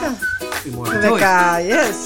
[0.00, 0.26] Goedemorgen.
[0.62, 1.00] Goedemorgen.
[1.00, 1.96] Rebecca, yes.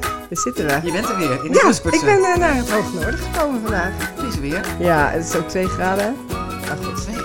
[0.00, 0.80] Daar zitten we.
[0.86, 3.60] Je bent er weer, in de Ja, ik ben eh, naar het Hoge Noorden gekomen
[3.62, 3.92] vandaag.
[4.14, 4.66] Het is er weer.
[4.78, 6.16] Ja, het is ook 2 graden.
[6.28, 7.14] Maar goed, Twee.
[7.16, 7.24] Ja.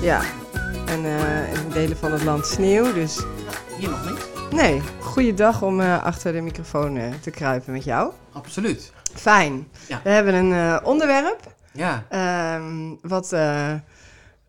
[0.00, 0.22] ja.
[0.86, 3.24] En eh, in delen van het land sneeuw, dus
[3.78, 4.26] Hier nog niet.
[4.52, 8.12] nee, goede dag om eh, achter de microfoon te kruipen met jou.
[8.32, 8.92] Absoluut.
[9.14, 9.68] Fijn.
[9.88, 10.00] Ja.
[10.04, 11.40] We hebben een onderwerp
[11.72, 12.04] Ja.
[12.08, 13.72] ehm, wat, eh,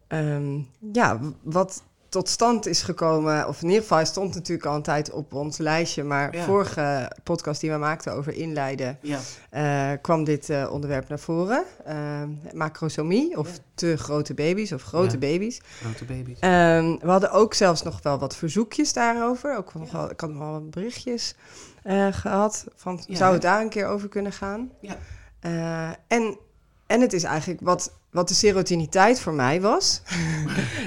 [0.08, 0.58] ehm,
[0.92, 4.82] ja, wat tot stand is gekomen, of in ieder geval, hij stond natuurlijk al een
[4.82, 6.44] tijd op ons lijstje, maar Ja.
[6.44, 9.20] vorige podcast die we maakten over inleiden, Ja.
[9.50, 11.64] eh, kwam dit eh, onderwerp naar voren.
[11.86, 12.22] Eh,
[12.54, 13.58] macrosomie, of Ja.
[13.74, 15.62] te grote baby's, of grote baby's.
[15.82, 16.40] Grote baby's.
[16.40, 19.58] Ehm, we hadden ook zelfs nog wel wat verzoekjes daarover.
[19.58, 21.36] Ook nog wel, ik had nog wel wat berichtjes
[21.84, 24.72] eh, gehad van, zou het daar een keer over kunnen gaan?
[24.82, 24.98] Ja.
[26.08, 26.38] En,
[26.88, 30.02] en het is eigenlijk wat, wat de serotiniteit voor mij was.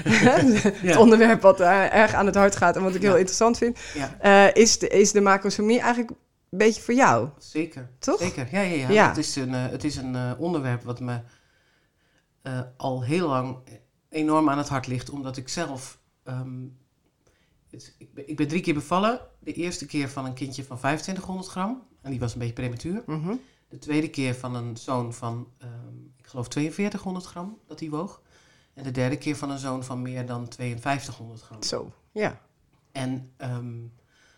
[0.87, 3.79] het onderwerp wat eh, erg aan het hart gaat en wat ik heel interessant vind,
[3.93, 4.17] Ja.
[4.19, 6.09] eh, is, de, is de macrosomie eigenlijk
[6.49, 7.89] een beetje voor jou, Zeker.
[7.99, 8.19] toch?
[8.19, 8.47] Zeker.
[8.51, 9.07] Ja, ja, ja.
[9.07, 11.19] Het is een, eh, het is een onderwerp wat me
[12.77, 13.57] al heel lang
[14.09, 15.09] enorm aan het hart ligt.
[15.09, 15.99] Omdat ik zelf...
[16.23, 16.61] ehm,
[17.69, 19.19] het- ik, ben, ik ben drie keer bevallen.
[19.39, 21.83] De eerste keer van een kindje van 2500 gram.
[22.01, 23.03] En die was een beetje prematuur.
[23.05, 23.35] Mhm.
[23.69, 25.71] De tweede keer van een zoon van, ehm,
[26.33, 28.21] geloof 4200 gram dat hij woog.
[28.73, 31.63] En de derde keer van een zoon van meer dan 5200 gram.
[31.63, 32.39] Zo, ja.
[32.91, 33.73] En ehm,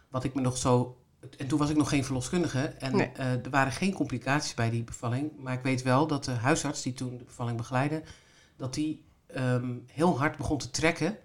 [0.10, 1.00] wat ik me nog zo.
[1.38, 2.60] En toen was ik nog geen verloskundige.
[2.60, 3.12] En Nee.
[3.12, 5.32] eh, er waren geen complicaties bij die bevalling.
[5.38, 8.04] Maar ik weet wel dat de huisarts die toen de bevalling begeleidde.
[8.58, 11.18] dat die ehm, heel hard begon te trekken.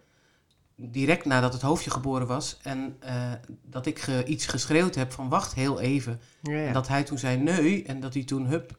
[0.76, 2.58] Direct nadat het hoofdje geboren was.
[2.62, 6.20] En eh, dat ik ge- iets geschreeuwd heb van wacht heel even.
[6.42, 6.66] ja, ja.
[6.66, 7.84] En dat hij toen zei nee.
[7.84, 8.76] En dat hij toen, hup,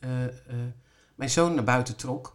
[0.00, 0.24] eh,
[1.16, 2.34] mijn zoon naar buiten trok.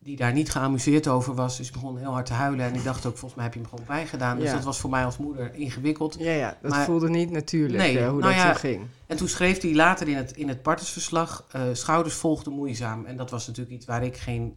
[0.00, 1.56] Die daar niet geamuseerd over was.
[1.56, 2.66] Dus ik begon heel hard te huilen.
[2.66, 4.36] En ik dacht ook, volgens mij heb je hem gewoon pijn gedaan.
[4.38, 4.54] Dus Ja.
[4.54, 6.16] dat was voor mij als moeder ingewikkeld.
[6.18, 8.86] ja, ja, dat Maar- voelde niet natuurlijk Nee, eh, hoe nou dat ja, zo ging.
[9.06, 11.44] En toen schreef hij later in het, in het partnersverslag...
[11.50, 13.04] eh, schouders volgden moeizaam.
[13.04, 14.56] En dat was natuurlijk iets waar ik geen,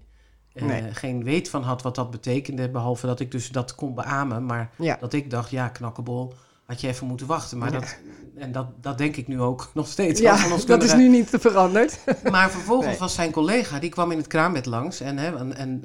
[0.54, 0.94] eh, Nee.
[0.94, 2.70] geen weet van had wat dat betekende.
[2.70, 4.46] Behalve dat ik dus dat kon beamen.
[4.46, 4.98] Maar Ja.
[5.00, 6.34] dat ik dacht, ja, knakkebol,
[6.72, 7.58] had je even moeten wachten.
[7.58, 7.80] Maar Ja.
[7.80, 7.98] dat,
[8.36, 10.20] en dat, dat denk ik nu ook nog steeds.
[10.20, 12.00] Ja, dat is nu niet veranderd.
[12.32, 12.98] Maar vervolgens Nee.
[12.98, 15.00] was zijn collega, die kwam in het kraambed langs.
[15.00, 15.84] En, hè, en, en,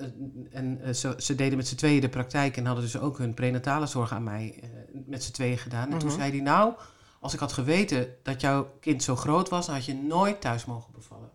[0.53, 3.35] en eh, ze, ze deden met z'n tweeën de praktijk en hadden dus ook hun
[3.35, 4.69] prenatale zorg aan mij eh,
[5.07, 5.93] met z'n tweeën gedaan.
[5.93, 6.19] En toen Mhm.
[6.19, 6.73] zei hij, nou,
[7.21, 10.65] als ik had geweten dat jouw kind zo groot was, dan had je nooit thuis
[10.65, 11.31] mogen bevallen.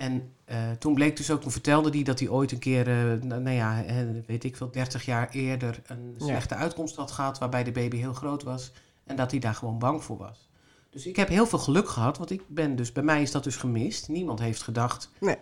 [0.00, 3.22] En eh, toen bleek dus ook, toen vertelde hij dat hij ooit een keer, eh,
[3.22, 3.84] nou, ja,
[4.26, 6.24] weet ik veel, 30 jaar eerder een Ja.
[6.26, 8.72] slechte uitkomst had gehad, waarbij de baby heel groot was.
[9.04, 10.48] En dat hij daar gewoon bang voor was.
[10.90, 13.44] Dus ik heb heel veel geluk gehad, want ik ben dus, bij mij is dat
[13.44, 14.08] dus gemist.
[14.08, 15.36] Niemand heeft gedacht, Nee.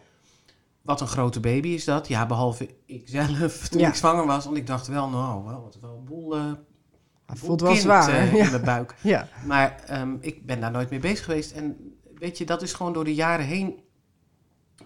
[0.83, 2.09] wat een grote baby is dat.
[2.09, 3.89] Ja, behalve ikzelf toen Ja.
[3.89, 4.45] ik zwanger was.
[4.45, 6.53] Want ik dacht wel, nou, wel, wat wel een boel, eh
[7.27, 8.15] Het voelt wel zwaar.
[8.37, 8.45] ja.
[8.45, 8.95] in mijn buik.
[9.03, 9.29] ja.
[9.47, 11.51] Maar ehm, ik ben daar nooit mee bezig geweest.
[11.53, 13.87] En weet je, dat is gewoon door de jaren heen.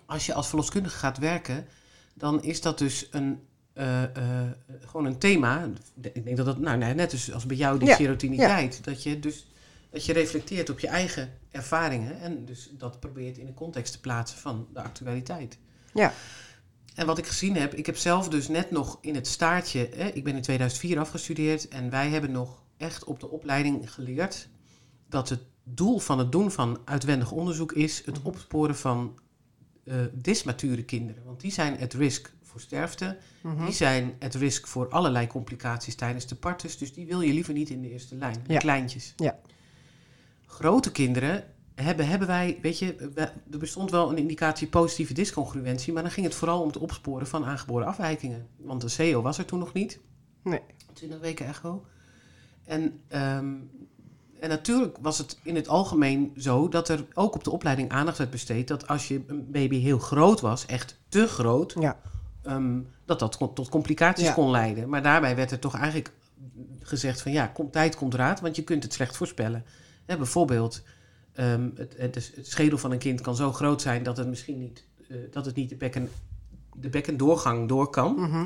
[0.07, 1.67] Als je als verloskundige gaat werken,
[2.15, 3.41] dan is dat dus een,
[3.73, 5.69] eh, eh, gewoon een thema.
[6.01, 8.85] Ik denk dat dat, nou nee, net dus als bij jou die Ja, serotiniteit.
[8.85, 9.47] Dat je dus
[9.91, 12.21] dat je reflecteert op je eigen ervaringen.
[12.21, 15.59] En dus dat probeert in de context te plaatsen van de actualiteit.
[15.95, 16.13] Ja.
[16.95, 20.09] En wat ik gezien heb, ik heb zelf dus net nog in het staartje, hè,
[20.09, 24.49] ik ben in 2004 afgestudeerd en wij hebben nog echt op de opleiding geleerd
[25.09, 28.27] dat het doel van het doen van uitwendig onderzoek is het Mhm.
[28.27, 29.19] opsporen van
[29.85, 31.25] eh dismature kinderen.
[31.25, 33.65] Want die zijn at risk voor sterfte, Mhm.
[33.65, 37.55] die zijn at risk voor allerlei complicaties tijdens de partus, dus die wil je liever
[37.55, 38.59] niet in de eerste lijn, de Ja.
[38.59, 39.13] kleintjes.
[39.17, 39.39] Ja.
[40.47, 41.45] Grote kinderen
[41.75, 46.11] hebben, hebben wij, weet je, we- er bestond wel een indicatie positieve discongruentie, maar dan
[46.13, 48.47] ging het vooral om het opsporen van aangeboren afwijkingen.
[48.57, 49.99] Want de CO was er toen nog niet.
[50.43, 50.61] Nee.
[50.93, 51.85] 20 weken echo.
[52.65, 53.55] En, ehm,
[54.43, 58.19] en natuurlijk was het in het algemeen zo dat er ook op de opleiding aandacht
[58.19, 62.01] werd besteed dat als je een baby heel groot was, echt te groot, Ja.
[62.43, 64.33] ehm, dat dat tot complicaties Ja.
[64.33, 64.89] kon leiden.
[64.89, 66.11] Maar daarbij werd er toch eigenlijk
[66.81, 69.65] gezegd van ja, kom, tijd komt raad, want je kunt het slecht voorspellen.
[70.07, 70.83] Hè, bijvoorbeeld,
[71.33, 74.59] ehm, het, het, het schedel van een kind kan zo groot zijn dat het misschien
[74.59, 76.11] niet, eh, dat het niet de, bekken,
[76.77, 78.15] de bekkendoorgang door kan.
[78.15, 78.45] Mhm.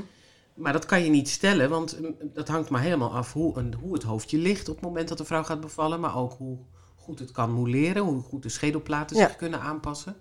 [0.56, 3.74] Maar dat kan je niet stellen, want mm, dat hangt maar helemaal af hoe, een,
[3.74, 6.00] hoe het hoofdje ligt op het moment dat de vrouw gaat bevallen.
[6.00, 6.58] Maar ook hoe
[6.96, 9.26] goed het kan mouleren, hoe goed de schedelplaten Ja.
[9.26, 10.16] zich kunnen aanpassen.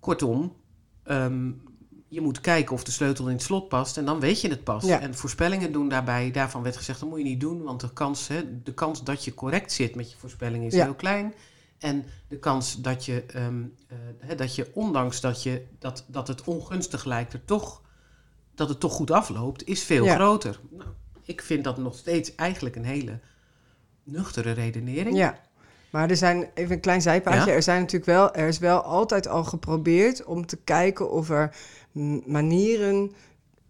[0.00, 0.52] Kortom,
[1.02, 1.50] ehm,
[2.08, 4.64] je moet kijken of de sleutel in het slot past en dan weet je het
[4.64, 4.84] pas.
[4.84, 5.00] Ja.
[5.00, 8.28] En voorspellingen doen daarbij, daarvan werd gezegd, dat moet je niet doen, want de kans,
[8.28, 10.84] hè, de kans dat je correct zit met je voorspelling is Ja.
[10.84, 11.34] heel klein.
[11.78, 13.62] En de kans dat je, ehm,
[14.18, 17.82] eh, dat je ondanks dat, je, dat, dat het ongunstig lijkt, er toch,
[18.54, 20.14] dat het toch goed afloopt, is veel Ja.
[20.14, 20.60] groter.
[20.70, 20.88] Nou,
[21.24, 23.18] Ik vind dat nog steeds eigenlijk een hele
[24.04, 25.16] nuchtere redenering.
[25.16, 25.40] Ja.
[25.90, 27.56] Maar er zijn, even een klein zijpaadje, Ja?
[27.56, 31.54] er zijn natuurlijk wel, er is wel altijd al geprobeerd om te kijken of er
[32.26, 33.12] manieren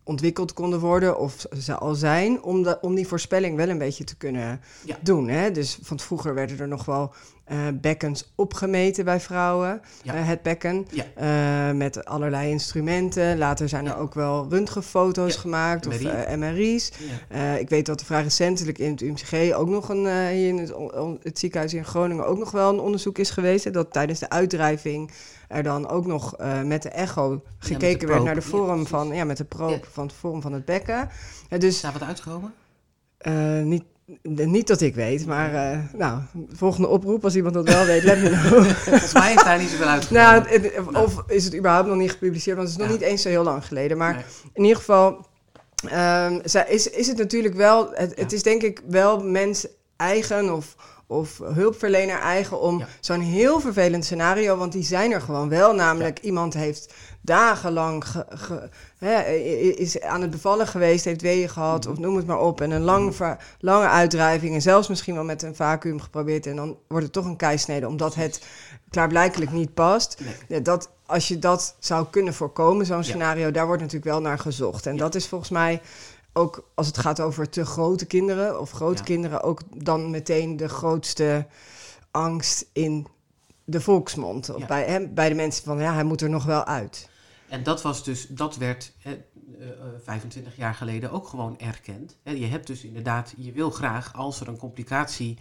[0.04, 4.04] ontwikkeld konden worden of ze al zijn om, de, om die voorspelling wel een beetje
[4.04, 4.98] te kunnen Ja.
[5.02, 5.28] doen.
[5.28, 5.50] Hè?
[5.50, 7.14] Dus van vroeger werden er nog wel
[7.52, 10.14] eh, bekkens opgemeten bij vrouwen, Ja.
[10.14, 11.04] eh, het bekken, Ja.
[11.68, 13.38] eh, met allerlei instrumenten.
[13.38, 16.08] Later zijn er ook wel röntgenfoto's gemaakt of MRI.
[16.10, 16.92] eh, MRI's.
[17.58, 20.72] Ik weet dat er vrij recentelijk in het UMCG ook nog een, hier in het,
[21.22, 23.72] het ziekenhuis in Groningen ook nog wel een onderzoek is geweest.
[23.72, 25.10] Dat tijdens de uitdrijving
[25.48, 29.24] er dan ook nog met de echo gekeken de werd naar de vorm van, ja,
[29.24, 29.78] met de probe Ja.
[29.92, 31.08] van de vorm van het bekken.
[31.48, 32.52] Dus Is daar wat uitgekomen?
[33.64, 33.84] niet,
[34.22, 36.18] niet dat ik weet, maar eh, nou,
[36.52, 38.64] volgende oproep als iemand dat wel weet, let me know.
[38.88, 40.42] Volgens mij is daar niet zoveel uitgekomen.
[40.92, 43.00] nou, of is het überhaupt nog niet gepubliceerd, want het is nog Ja.
[43.00, 43.96] niet eens zo heel lang geleden.
[43.96, 44.24] Maar Nee.
[44.52, 45.26] in ieder geval
[45.88, 47.90] ehm, is, is het natuurlijk wel...
[47.94, 49.66] Het, het is denk ik wel mens
[49.96, 50.76] eigen of,
[51.12, 52.60] of hulpverlener eigen...
[52.60, 52.86] om Ja.
[53.00, 54.56] zo'n heel vervelend scenario...
[54.56, 55.74] want die zijn er gewoon wel.
[55.74, 58.06] Namelijk, iemand heeft dagenlang...
[58.08, 58.68] Ge, ge-
[58.98, 59.22] hè,
[59.76, 61.86] is aan het bevallen geweest, heeft weeën gehad...
[61.86, 62.60] Of noem het maar op.
[62.60, 64.54] En een lang, ver- lange uitdrijving...
[64.54, 66.46] en zelfs misschien wel met een vacuüm geprobeerd...
[66.46, 67.88] en dan wordt het toch een keisnede...
[67.88, 68.40] omdat het
[68.90, 70.20] klaarblijkelijk niet past...
[70.48, 70.62] Nee.
[70.62, 73.02] Dat, als je dat zou kunnen voorkomen, zo'n Ja.
[73.02, 74.86] scenario, daar wordt natuurlijk wel naar gezocht.
[74.86, 75.80] En dat is volgens mij
[76.32, 79.02] ook als het gaat over te grote kinderen of grote Ja.
[79.02, 81.46] kinderen, ook dan meteen de grootste
[82.10, 83.06] angst in
[83.64, 84.50] de volksmond.
[84.50, 84.66] Of Ja.
[84.66, 87.08] bij, hè, bij de mensen van ja, hij moet er nog wel uit.
[87.48, 92.16] En dat was dus, dat werd hè, eh, eh, 25 jaar geleden ook gewoon erkend.
[92.24, 95.38] Je hebt dus inderdaad, je wil graag als er een complicatie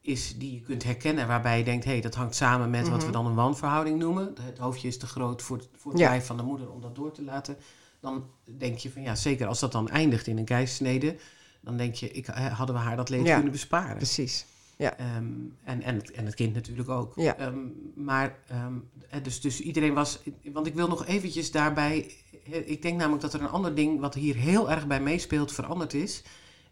[0.00, 2.98] is die je kunt herkennen, waarbij je denkt, hé, hey, dat hangt samen met wat
[2.98, 3.12] we Mhm.
[3.12, 4.34] dan een wanverhouding noemen.
[4.40, 6.08] Het hoofdje is te groot voor het, voor het Ja.
[6.08, 7.56] lijf van de moeder om dat door te laten.
[8.02, 11.16] Dan denk je van ja, zeker als dat dan eindigt in een keissnede,
[11.60, 13.34] dan denk je, ik, hadden we haar dat leed Ja.
[13.34, 13.96] kunnen besparen.
[13.96, 14.46] Precies.
[14.76, 15.24] Ehm,
[15.64, 17.12] en, en, het, en het kind natuurlijk ook.
[17.16, 17.36] Ja.
[17.36, 17.58] Ehm,
[17.94, 18.74] maar, ehm,
[19.10, 20.18] eh, dus, dus iedereen was...
[20.52, 22.12] Want ik wil nog eventjes daarbij...
[22.64, 25.94] Ik denk namelijk dat er een ander ding wat hier heel erg bij meespeelt veranderd
[25.94, 26.22] is.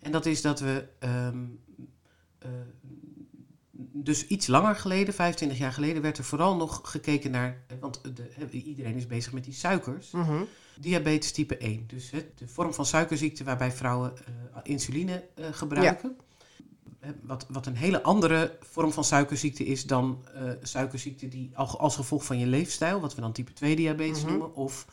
[0.00, 0.85] En dat is dat we...
[0.99, 1.29] eh,
[3.93, 7.62] dus iets langer geleden, 25 jaar geleden, werd er vooral nog gekeken naar...
[7.81, 10.11] Want de, iedereen is bezig met die suikers.
[10.11, 10.43] Mhm.
[10.81, 11.85] Diabetes type 1.
[11.87, 16.17] Dus hè, de vorm van suikerziekte waarbij vrouwen eh, insuline eh, gebruiken.
[17.23, 21.97] Wat, wat een hele andere vorm van suikerziekte is dan eh, suikerziekte die al, als
[21.97, 24.31] gevolg van je leefstijl, wat we dan type 2 diabetes Mhm.
[24.31, 24.87] noemen, of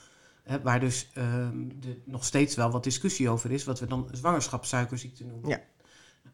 [0.44, 4.10] hè, waar dus ehm, de, nog steeds wel wat discussie over is, wat we dan
[4.12, 5.50] zwangerschapssuikerziekte noemen.
[5.50, 5.62] Ja.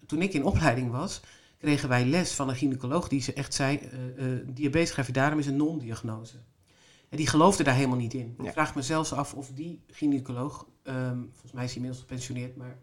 [0.06, 1.22] Toen ik in opleiding was,
[1.58, 3.80] kregen wij les van een gynaecoloog die ze echt zei,
[4.46, 6.36] diabetes gravidarum is een non-diagnose.
[7.13, 8.36] En die geloofde daar helemaal niet in.
[8.38, 8.45] Ja.
[8.45, 12.56] Ik vraag me zelfs af of die gynaecoloog, ehm, volgens mij is hij inmiddels gepensioneerd,
[12.56, 12.77] maar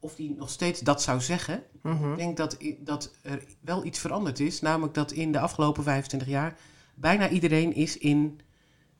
[0.00, 1.62] of die nog steeds dat zou zeggen.
[1.82, 2.10] Mhm.
[2.10, 4.60] Ik denk dat, dat er wel iets veranderd is.
[4.60, 6.56] Namelijk dat in de afgelopen 25 jaar
[6.94, 8.40] bijna iedereen is in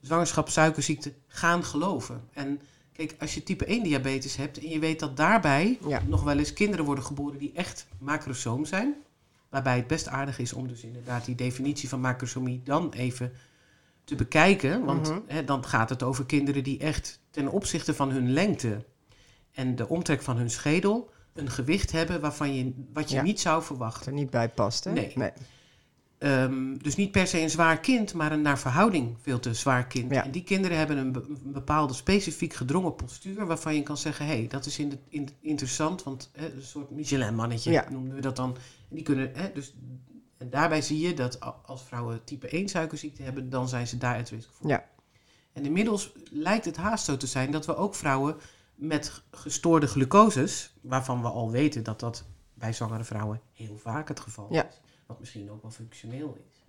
[0.01, 2.23] zwangerschap, suikerziekte gaan geloven.
[2.33, 2.61] En
[2.93, 6.03] kijk, als je type 1 diabetes hebt en je weet dat daarbij Ja.
[6.07, 8.95] nog wel eens kinderen worden geboren die echt macrosoom zijn.
[9.49, 13.33] Waarbij het best aardig is om dus inderdaad die definitie van macrosomie dan even
[14.09, 14.85] te bekijken.
[14.85, 15.19] Want Mhm.
[15.27, 18.85] hè, dan gaat het over kinderen die echt ten opzichte van hun lengte
[19.53, 23.23] en de omtrek van hun schedel een gewicht hebben waarvan je, wat je Ja.
[23.23, 24.07] niet zou verwachten.
[24.07, 24.93] er niet bij past, hè?
[24.93, 25.13] Nee.
[26.19, 29.87] Ehm, dus niet per se een zwaar kind, maar een naar verhouding veel te zwaar
[29.87, 30.13] kind.
[30.13, 30.25] Ja.
[30.25, 34.27] En die kinderen hebben een, be- een bepaalde specifiek gedrongen postuur waarvan je kan zeggen,
[34.27, 37.87] hé, hey, dat is in de, in, interessant, want hè, een soort Michelin-mannetje Ja.
[37.91, 38.57] noemen we dat dan.
[38.91, 39.75] En die kunnen, hè, dus,
[40.39, 44.17] en daarbij zie je dat als vrouwen type 1 suikerziekte hebben, dan zijn ze daar
[44.17, 44.69] het voor.
[44.69, 44.89] Ja.
[45.53, 48.37] En inmiddels lijkt het haast zo te zijn dat we ook vrouwen
[48.75, 54.21] met gestoorde glucoses, waarvan we al weten dat dat bij zwangere vrouwen heel vaak het
[54.21, 54.69] geval Ja.
[54.69, 56.65] is, wat misschien ook wel functioneel is,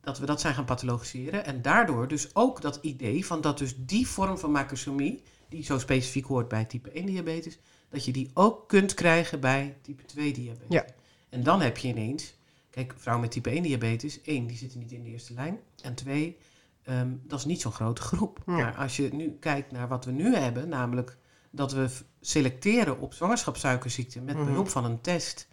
[0.00, 3.74] dat we dat zijn gaan pathologiseren en daardoor dus ook dat idee van dat dus
[3.78, 8.30] die vorm van macrosomie, die zo specifiek hoort bij type 1 diabetes, dat je die
[8.34, 10.68] ook kunt krijgen bij type 2 diabetes.
[10.68, 10.84] Ja.
[11.28, 12.34] En dan heb je ineens,
[12.70, 15.58] kijk, vrouwen met type 1 diabetes, één, die zitten niet in de eerste lijn.
[15.82, 16.36] En twee,
[16.82, 18.42] ehm, dat is niet zo'n grote groep.
[18.46, 18.52] Ja.
[18.52, 21.16] Maar als je nu kijkt naar wat we nu hebben, namelijk
[21.50, 21.88] dat we
[22.20, 24.44] selecteren op zwangerschapssuikerziekte met Mhm.
[24.44, 25.48] behulp van een test,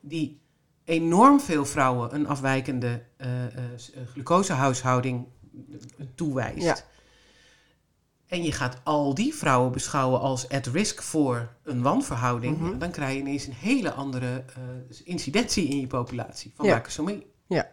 [0.00, 0.40] die
[0.84, 5.26] enorm veel vrouwen een afwijkende eh, eh, eh, glucosehuishouding
[5.98, 6.62] eh, toewijst.
[6.62, 6.76] Ja.
[8.32, 12.78] En je gaat al die vrouwen beschouwen als at risk voor een wanverhouding, Mhm.
[12.78, 14.62] dan krijg je ineens een hele andere eh,
[15.04, 16.74] incidentie in je populatie van Ja.
[16.74, 17.26] macrosomie.
[17.46, 17.68] Ja.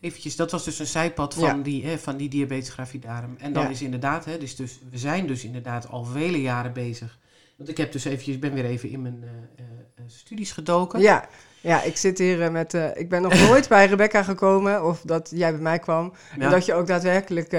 [0.00, 1.62] Eventjes, dat was dus een zijpad van, Ja.
[1.62, 3.34] die, hè, van die diabetes gravidarum.
[3.38, 3.68] En dan Ja.
[3.68, 7.18] is inderdaad, hè, dus, dus we zijn dus inderdaad al vele jaren bezig.
[7.56, 11.00] Want ik heb dus eventjes, ben weer even in mijn eh, eh, studies gedoken.
[11.00, 11.28] Ja,
[11.60, 12.74] ja, ik zit hier met.
[12.94, 16.12] ik ben nog nooit bij Rebecca gekomen of dat jij bij mij kwam.
[16.38, 17.52] En dat je ook daadwerkelijk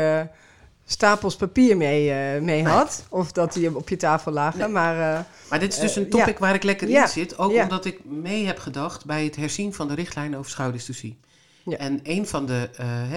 [0.85, 3.05] stapels papier mee, eh, mee had.
[3.09, 4.59] Of dat die op je tafel lagen.
[4.59, 4.67] Nee.
[4.67, 6.39] Maar eh, Maar dit is dus Eh, een topic ja.
[6.39, 7.37] waar ik lekker in zit.
[7.37, 11.17] Ook omdat ik mee heb gedacht bij het herzien van de richtlijn over schouwdystorsie.
[11.65, 11.77] Ja.
[11.77, 12.69] En een van de,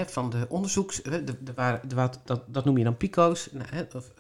[0.07, 1.03] van de onderzoeks...
[1.03, 3.49] de, de, waar- de, wat, dat, dat noem je dan PICO's.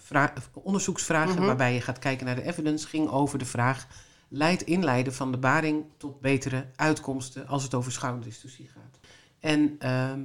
[0.09, 1.45] nou, onderzoeksvragen Mhm.
[1.47, 2.87] waarbij je gaat kijken naar de evidence...
[2.89, 3.87] ging over de vraag...
[4.29, 7.47] leidt inleiden van de baring tot betere uitkomsten...
[7.49, 8.99] als het over schouwdystorsie gaat.
[9.41, 9.77] En...
[9.79, 10.21] ehm,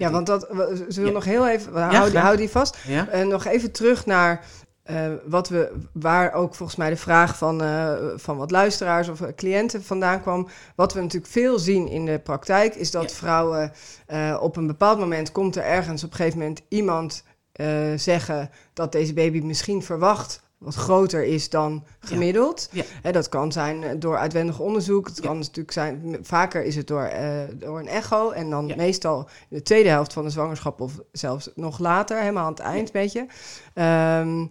[0.00, 0.46] ja, want dat.
[0.50, 1.14] we- Ze wil Ja.
[1.14, 1.72] nog heel even.
[1.72, 2.22] Hou, die, graag.
[2.22, 2.76] hou die vast.
[2.86, 3.08] Ja?
[3.08, 4.44] En nog even terug naar
[4.82, 9.20] eh, wat we, waar ook volgens mij de vraag van, eh, van wat luisteraars of
[9.20, 10.48] eh, cliënten vandaan kwam.
[10.76, 13.16] Wat we natuurlijk veel zien in de praktijk, is dat Ja.
[13.16, 13.72] vrouwen
[14.06, 17.66] eh, op een bepaald moment komt er ergens op een gegeven moment iemand eh,
[17.96, 22.68] zeggen dat deze baby misschien verwacht wat groter is dan gemiddeld.
[23.02, 23.12] Ja.
[23.12, 25.06] Dat kan zijn eh, door uitwendig onderzoek.
[25.06, 25.22] Het Ja.
[25.22, 28.30] kan natuurlijk zijn, vaker is het door, eh, door een echo.
[28.30, 32.44] En dan meestal in de tweede helft van de zwangerschap of zelfs nog later, helemaal
[32.44, 33.26] aan het eind, beetje.
[33.74, 34.46] Ehm,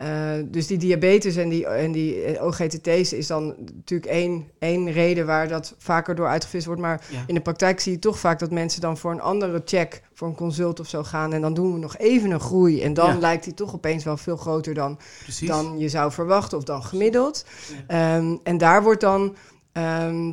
[0.00, 4.92] eh, dus die diabetes en die, en die eh, OGTT's is dan natuurlijk één, één
[4.92, 6.80] reden waar dat vaker door uitgevist wordt.
[6.80, 7.24] Maar Ja.
[7.26, 10.28] in de praktijk zie je toch vaak dat mensen dan voor een andere check, voor
[10.28, 11.32] een consult of zo gaan.
[11.32, 12.82] En dan doen we nog even een groei.
[12.82, 13.18] En dan Ja.
[13.18, 15.48] lijkt die toch opeens wel veel groter dan, Precies.
[15.48, 17.44] dan je zou verwachten of dan gemiddeld.
[17.88, 18.16] Ja.
[18.16, 19.36] Ehm, en daar wordt dan
[19.72, 20.32] ehm,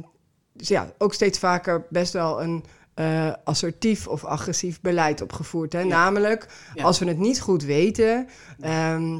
[0.54, 5.74] dus ja, ook steeds vaker best wel een eh, assertief of agressief beleid opgevoerd.
[5.74, 5.84] Hè?
[5.84, 6.48] Namelijk,
[6.82, 8.28] als we het niet goed weten,
[8.60, 9.18] ehm,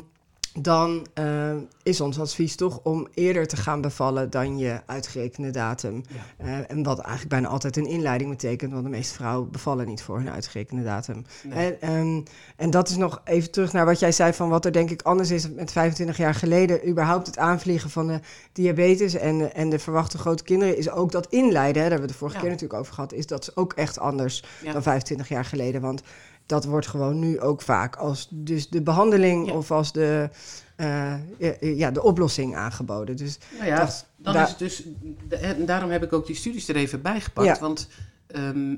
[0.62, 6.04] dan eh, is ons advies toch om eerder te gaan bevallen dan je uitgerekende datum.
[6.10, 6.46] Ja.
[6.46, 10.02] Eh, en wat eigenlijk bijna altijd een inleiding betekent, want de meeste vrouwen bevallen niet
[10.02, 11.26] voor hun uitgerekende datum.
[11.44, 11.74] Nee.
[11.78, 12.22] En, ehm,
[12.56, 15.02] en dat is nog even terug naar wat jij zei van wat er denk ik
[15.02, 16.90] anders is met 25 jaar geleden.
[16.90, 18.20] Überhaupt het aanvliegen van de
[18.52, 21.82] diabetes en, en de verwachte grote kinderen is ook dat inleiden.
[21.84, 22.42] Hè, daar hebben we de vorige Ja.
[22.42, 23.14] keer natuurlijk over gehad.
[23.14, 24.74] Is dat ook echt anders Ja.
[24.74, 25.82] dan 25 jaar geleden.
[25.82, 26.02] Want
[26.48, 29.54] dat wordt gewoon nu ook vaak als dus de behandeling Ja.
[29.54, 30.30] of als de,
[30.76, 33.16] eh, ja, ja, de oplossing aangeboden.
[33.18, 34.84] Dus Nou ja, dat- dan is dus,
[35.30, 37.48] en daarom heb ik ook die studies er even bij gepakt.
[37.48, 37.60] Ja.
[37.60, 37.88] Want
[38.28, 38.76] ehm,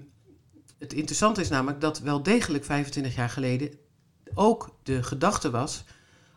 [0.78, 3.72] het interessante is namelijk dat wel degelijk 25 jaar geleden
[4.34, 5.84] ook de gedachte was: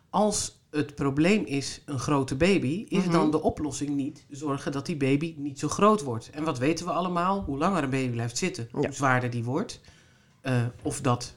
[0.09, 3.11] als het probleem is een grote baby, is Mhm.
[3.11, 6.29] dan de oplossing niet zorgen dat die baby niet zo groot wordt.
[6.29, 7.41] En wat weten we allemaal?
[7.45, 9.79] Hoe langer een baby blijft zitten, hoe zwaarder die wordt.
[10.43, 11.33] Eh, of dat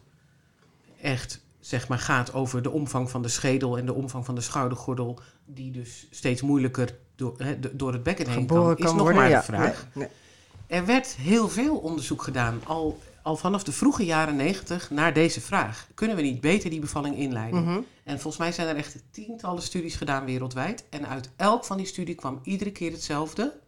[1.00, 4.40] echt zeg maar, gaat over de omvang van de schedel en de omvang van de
[4.40, 7.36] schoudergordel, die dus steeds moeilijker door,
[7.72, 9.14] door het bekken heen kan, kan, is nog worden.
[9.14, 9.38] maar ja.
[9.38, 9.86] de vraag.
[9.94, 10.78] Nee, nee.
[10.78, 15.40] Er werd heel veel onderzoek gedaan, al, al vanaf de vroege jaren negentig, naar deze
[15.40, 15.88] vraag.
[15.94, 17.62] Kunnen we niet beter die bevalling inleiden?
[17.62, 17.80] Mhm.
[18.04, 20.84] En volgens mij zijn er echt tientallen studies gedaan wereldwijd.
[20.90, 23.58] En uit elk van die studies kwam iedere keer hetzelfde.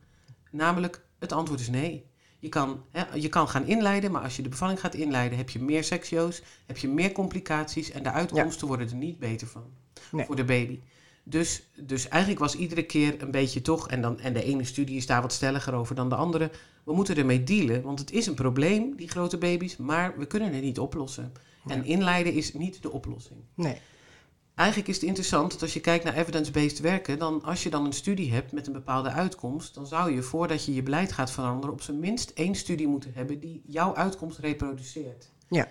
[0.50, 2.06] Namelijk, het antwoord is nee.
[2.38, 5.50] Je kan, hè, je kan gaan inleiden, maar als je de bevalling gaat inleiden, heb
[5.50, 9.64] je meer seksio's, heb je meer complicaties en de uitkomsten worden er niet beter van
[10.12, 10.26] Nee.
[10.26, 10.78] voor de baby.
[11.22, 14.96] Dus, dus eigenlijk was iedere keer een beetje toch, en, dan, en de ene studie
[14.96, 16.50] is daar wat stelliger over dan de andere.
[16.84, 20.52] We moeten ermee dealen, want het is een probleem, die grote baby's, maar we kunnen
[20.52, 21.32] het niet oplossen.
[21.66, 23.40] En inleiden is niet de oplossing.
[23.54, 23.80] nee.
[24.58, 27.84] Eigenlijk is het interessant dat als je kijkt naar evidence-based werken, dan als je dan
[27.84, 31.30] een studie hebt met een bepaalde uitkomst, dan zou je voordat je je beleid gaat
[31.30, 35.30] veranderen op zijn minst één studie moeten hebben die jouw uitkomst reproduceert.
[35.48, 35.68] Ja.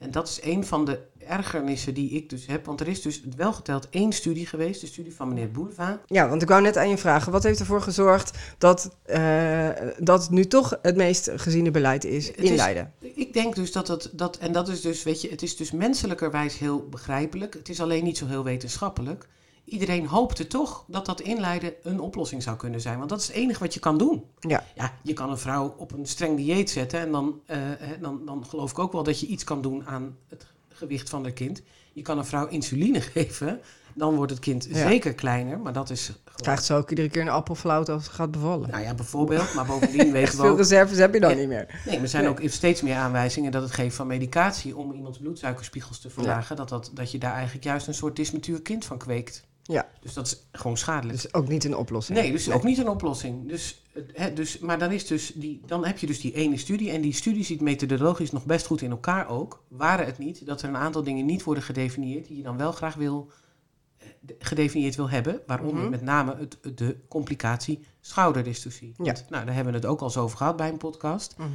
[0.00, 3.22] En dat is een van de ergernissen die ik dus heb, want er is dus
[3.36, 6.00] wel geteld één studie geweest, de studie van meneer Bouleva.
[6.06, 7.32] Ja, want ik wou net aan je vragen.
[7.32, 12.38] Wat heeft ervoor gezorgd dat, eh, dat nu toch het meest geziene beleid is Het
[12.38, 12.92] is- inleiden?
[13.00, 15.70] Ik denk dus dat het, dat, en dat is dus, weet je, het is dus
[15.70, 17.54] menselijkerwijs heel begrijpelijk.
[17.54, 19.26] Het is alleen niet zo heel wetenschappelijk.
[19.70, 22.98] Iedereen hoopte toch dat dat inleiden een oplossing zou kunnen zijn.
[22.98, 24.24] Want dat is het enige wat je kan doen.
[24.40, 24.64] Ja.
[24.74, 27.00] Ja, je kan een vrouw op een streng dieet zetten.
[27.00, 27.58] En dan, eh,
[28.00, 31.24] dan, dan geloof ik ook wel dat je iets kan doen aan het gewicht van
[31.24, 31.62] het kind.
[31.92, 33.60] Je kan een vrouw insuline geven.
[33.94, 34.88] Dan wordt het kind Ja.
[34.88, 35.58] zeker kleiner.
[35.58, 36.36] Maar dat is gewoon...
[36.36, 38.70] Krijgt ze ook iedere keer een appelflauwt als gaat bevallen?
[38.70, 39.54] Nou ja, bijvoorbeeld.
[39.54, 40.58] Maar bovendien weten we Veel ook...
[40.58, 41.36] reserves heb je dan Ja.
[41.36, 41.80] niet meer.
[41.86, 42.32] Nee, er zijn Nee.
[42.32, 46.68] ook steeds meer aanwijzingen dat het geven van medicatie om iemands bloedsuikerspiegels te verlagen, dat,
[46.68, 49.48] dat, dat je daar eigenlijk juist een soort dismatuur kind van kweekt.
[49.62, 49.88] Ja.
[50.00, 51.22] Dus dat is gewoon schadelijk.
[51.22, 52.18] Dus ook niet een oplossing.
[52.18, 53.48] nee, dus ook niet een oplossing.
[53.48, 56.56] Dus, het- hè, dus, maar dan, is dus die, dan heb je dus die ene
[56.56, 59.62] studie en die studie zit methodologisch nog best goed in elkaar ook.
[59.68, 62.72] Waren het niet dat er een aantal dingen niet worden gedefinieerd die je dan wel
[62.72, 63.30] graag wil
[63.98, 65.90] eh, de- gedefinieerd wil hebben, waaronder Mhm.
[65.90, 68.94] met name het, de complicatie schouderdystorsie.
[68.96, 69.04] Ja.
[69.04, 71.34] Want, nou, daar hebben we het ook al eens over gehad bij een podcast.
[71.38, 71.48] Mhm.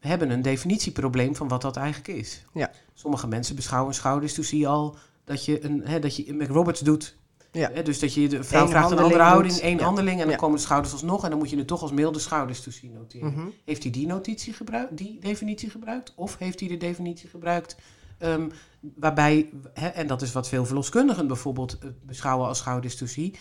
[0.00, 2.44] We hebben een definitieprobleem van wat dat eigenlijk is.
[2.54, 2.70] Ja.
[2.94, 7.16] Sommige mensen beschouwen schoudersdystorsie al dat je een hè, dat je een McRoberts doet
[7.52, 7.70] Ja.
[7.72, 9.84] Hè, dus dat je de vrouw Eén vraagt een andere houding, één Ja.
[9.84, 12.18] handeling en dan komen de schouders alsnog en dan moet je het toch als milde
[12.18, 13.32] schouders toezien noteren.
[13.32, 13.46] Mhm.
[13.64, 16.12] Heeft hij die notitie gebruikt, die definitie gebruikt?
[16.16, 17.76] Of heeft hij de definitie gebruikt
[18.18, 18.48] ehm,
[18.80, 23.38] waarbij, hè, en dat is wat veel verloskundigen bijvoorbeeld eh, beschouwen als schouderdystocie,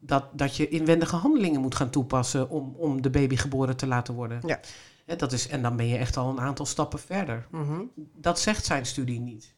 [0.00, 4.14] dat, dat je inwendige handelingen moet gaan toepassen om, om de baby geboren te laten
[4.14, 4.40] worden.
[4.46, 4.60] Ja.
[5.16, 7.46] Dat is, en dan ben je echt al een aantal stappen verder.
[7.50, 7.80] Mhm.
[8.14, 9.54] Dat zegt zijn studie niet.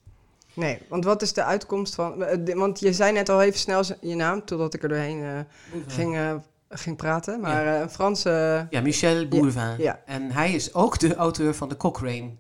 [0.59, 2.25] Nee, want wat is de uitkomst van...
[2.25, 5.39] eh, Want je zei net al even snel je naam, totdat ik er doorheen eh,
[5.87, 6.35] ging, eh,
[6.69, 7.41] ging praten.
[7.41, 8.67] Maar eh, een Franse...
[8.71, 9.75] Ja, Michel Bourvin.
[9.79, 10.01] ja.
[10.07, 12.31] En hij is ook de auteur van de Cochrane,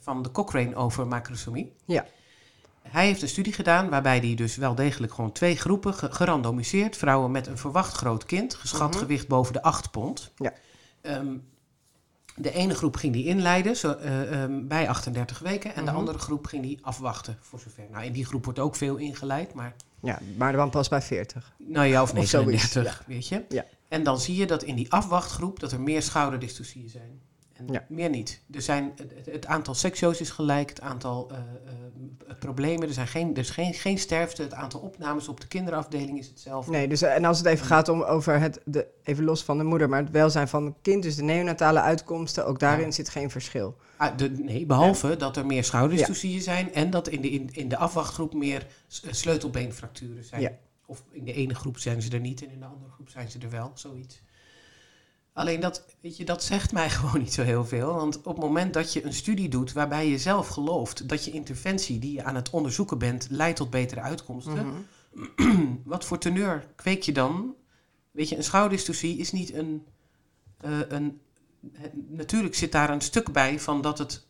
[0.00, 1.72] van de Cochrane over macrosomie.
[1.84, 2.06] Ja.
[2.82, 6.96] Hij heeft een studie gedaan waarbij hij dus wel degelijk gewoon twee groepen ge- gerandomiseerd.
[6.96, 8.98] Vrouwen met een verwacht groot kind, geschat Mhm.
[8.98, 10.30] gewicht boven de 8 pond.
[10.36, 10.52] Ja.
[11.00, 11.26] Ehm,
[12.36, 15.74] de ene groep ging die inleiden zo, eh, ehm, bij 38 weken.
[15.74, 15.98] En de Mhm.
[16.00, 17.84] andere groep ging die afwachten, voor zover.
[17.90, 21.52] Nou, in die groep wordt ook veel ingeleid, maar Ja, maar dan pas bij 40.
[21.58, 23.44] nou ja, of Of zoiets, 39, weet je.
[23.48, 23.64] Ja.
[23.88, 27.20] En dan zie je dat in die afwachtgroep dat er meer schouderdystrophieën zijn.
[27.54, 27.84] En Ja.
[27.88, 28.40] meer niet.
[28.50, 28.92] Er zijn,
[29.30, 33.50] het, aantal seksio's is gelijk, het aantal eh, eh, problemen, er, zijn geen, er is
[33.50, 36.70] geen, geen sterfte, het aantal opnames op de kinderafdeling is hetzelfde.
[36.70, 39.58] Nee, dus, eh, en als het even gaat om over het, de, even los van
[39.58, 42.92] de moeder, maar het welzijn van het kind, dus de neonatale uitkomsten, ook daarin Ja.
[42.92, 43.76] zit geen verschil.
[43.96, 47.68] Ah, de, nee, behalve dat er meer schouderdystrophieën zijn en dat in de, in, in
[47.68, 50.58] de afwachtgroep meer sleutelbeenfracturen zijn.
[50.86, 53.30] Of in de ene groep zijn ze er niet en in de andere groep zijn
[53.30, 54.22] ze er wel, zoiets.
[55.34, 57.94] Alleen dat, weet je, dat zegt mij gewoon niet zo heel veel.
[57.94, 61.30] Want op het moment dat je een studie doet waarbij je zelf gelooft dat je
[61.30, 65.66] interventie die je aan het onderzoeken bent leidt tot betere uitkomsten, Mhm.
[65.84, 67.54] wat voor teneur kweek je dan?
[68.10, 69.84] Weet je, een schouwdystorsie is niet een.
[70.60, 71.20] eh, een
[71.72, 74.26] het- natuurlijk zit daar een stuk bij van dat het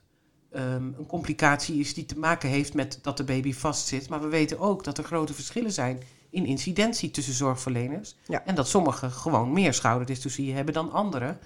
[0.51, 4.09] ehm, een complicatie is die te maken heeft met dat de baby vastzit.
[4.09, 6.03] Maar we weten ook dat er grote verschillen zijn
[6.35, 8.15] in incidentie tussen zorgverleners.
[8.27, 8.43] Ja.
[8.45, 11.39] En dat sommigen gewoon meer schouderdystocie hebben dan anderen.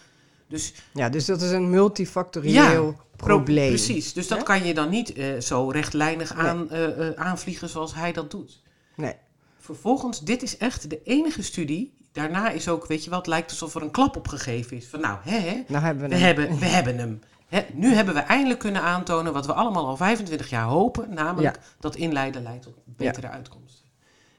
[0.48, 3.68] Dus Ja, dus dat is een multifactorieel Pro- probleem.
[3.68, 4.44] Precies, dus dat Ja?
[4.44, 6.46] kan je dan niet eh, zo rechtlijnig Nee.
[6.46, 8.62] aan, eh, eh, aanvliegen zoals hij dat doet.
[8.96, 9.14] Nee.
[9.58, 11.96] Vervolgens, dit is echt de enige studie.
[12.12, 14.86] Daarna is ook, weet je wat, lijkt alsof er een klap op gegeven is.
[14.88, 16.24] Van nou, hè, hè, Nou hebben we we, hem.
[16.36, 17.20] hebben, we hebben hem.
[17.48, 21.14] Hè, nu hebben we eindelijk kunnen aantonen wat we allemaal al 25 jaar hopen.
[21.14, 21.62] Namelijk Ja.
[21.80, 23.84] dat inleiden leidt tot betere uitkomsten.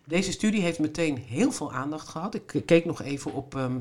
[0.09, 2.35] Deze studie heeft meteen heel veel aandacht gehad.
[2.35, 3.55] Ik keek nog even op...
[3.55, 3.79] ehm,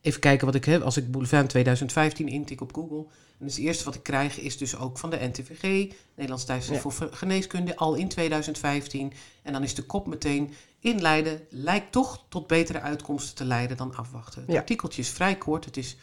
[0.00, 0.82] even kijken wat ik heb.
[0.82, 3.04] Als ik Boulevard 2015 intik op Google...
[3.38, 6.82] En dus het eerste wat ik krijg is dus ook van de NTVG, Nederlands Tijdschrift
[6.82, 6.90] Ja.
[6.90, 9.12] voor Geneeskunde, al in 2015.
[9.42, 13.94] En dan is de kop meteen inleiden lijkt toch tot betere uitkomsten te leiden dan
[13.96, 14.40] afwachten.
[14.42, 14.58] Het Ja.
[14.58, 15.64] artikeltje is vrij kort.
[15.64, 15.96] Het is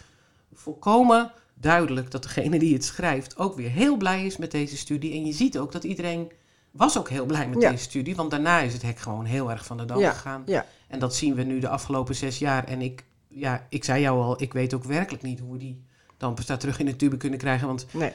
[0.53, 5.13] volkomen duidelijk dat degene die het schrijft ook weer heel blij is met deze studie.
[5.13, 6.31] En je ziet ook dat iedereen
[6.71, 7.71] was ook heel blij met Ja.
[7.71, 10.11] deze studie, want daarna is het hek gewoon heel erg van de Ja.
[10.11, 10.43] gegaan.
[10.45, 10.65] Ja.
[10.87, 12.63] En dat zien we nu de afgelopen zes jaar.
[12.63, 15.83] En ik, ja, ik zei jou al, ik weet ook werkelijk niet hoe we die
[16.17, 17.67] dan staat terug in de tube kunnen krijgen.
[17.67, 18.11] Want Nee.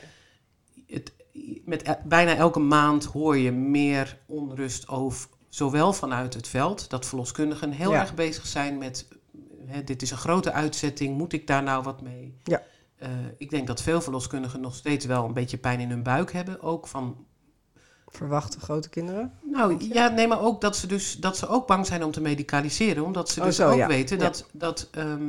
[0.87, 1.13] het,
[1.65, 7.71] met bijna elke maand hoor je meer onrust over, zowel vanuit het veld, dat verloskundigen
[7.71, 8.01] heel Ja.
[8.01, 9.09] erg bezig zijn met,
[9.67, 12.39] hè, dit is een grote uitzetting, moet ik daar nou wat mee?
[12.43, 12.63] Ja.
[12.97, 16.33] Eh, ik denk dat veel verloskundigen nog steeds wel een beetje pijn in hun buik
[16.33, 17.27] hebben, ook van
[18.17, 19.33] Verwachten grote kinderen?
[19.43, 22.21] nou ja, nee, maar ook dat ze dus dat ze ook bang zijn om te
[22.21, 23.87] medicaliseren, omdat ze Oh, dus zo, ook ja.
[23.87, 24.23] weten Ja.
[24.23, 25.23] dat dat ehm,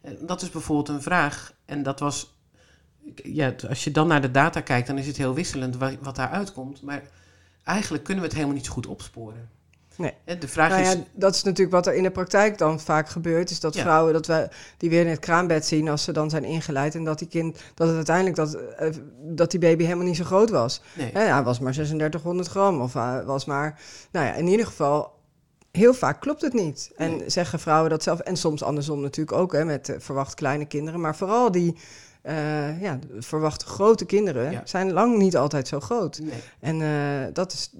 [0.00, 2.34] eh, dat is bijvoorbeeld een vraag en dat was
[3.14, 6.16] ja, als je dan naar de data kijkt, dan is het heel wisselend wa- wat
[6.16, 7.02] daaruit komt, maar
[7.64, 9.50] eigenlijk kunnen we het helemaal niet zo goed opsporen.
[9.96, 10.12] Nee.
[10.24, 12.80] Hè, De vraag Nou is ja, dat is natuurlijk wat er in de praktijk dan
[12.80, 13.50] vaak gebeurt.
[13.50, 13.82] Is dat Ja.
[13.82, 16.94] vrouwen dat we die weer in het kraambed zien als ze dan zijn ingeleid.
[16.94, 18.88] En dat die kind, dat het uiteindelijk dat, eh,
[19.22, 20.80] dat die baby helemaal niet zo groot was.
[20.94, 22.80] nee, Hè, hij was maar 3600 gram.
[22.80, 23.80] Of hij was maar.
[24.10, 25.14] Nou ja, in ieder geval.
[25.70, 26.92] Heel vaak klopt het niet.
[26.96, 27.30] En Nee.
[27.30, 28.18] zeggen vrouwen dat zelf.
[28.20, 31.00] En soms andersom natuurlijk ook, hè, met eh, verwacht kleine kinderen.
[31.00, 31.76] Maar vooral die
[32.26, 34.62] eh, ja, verwacht grote kinderen Ja.
[34.64, 36.18] zijn lang niet altijd zo groot.
[36.22, 36.32] nee.
[36.60, 37.70] En eh, dat is,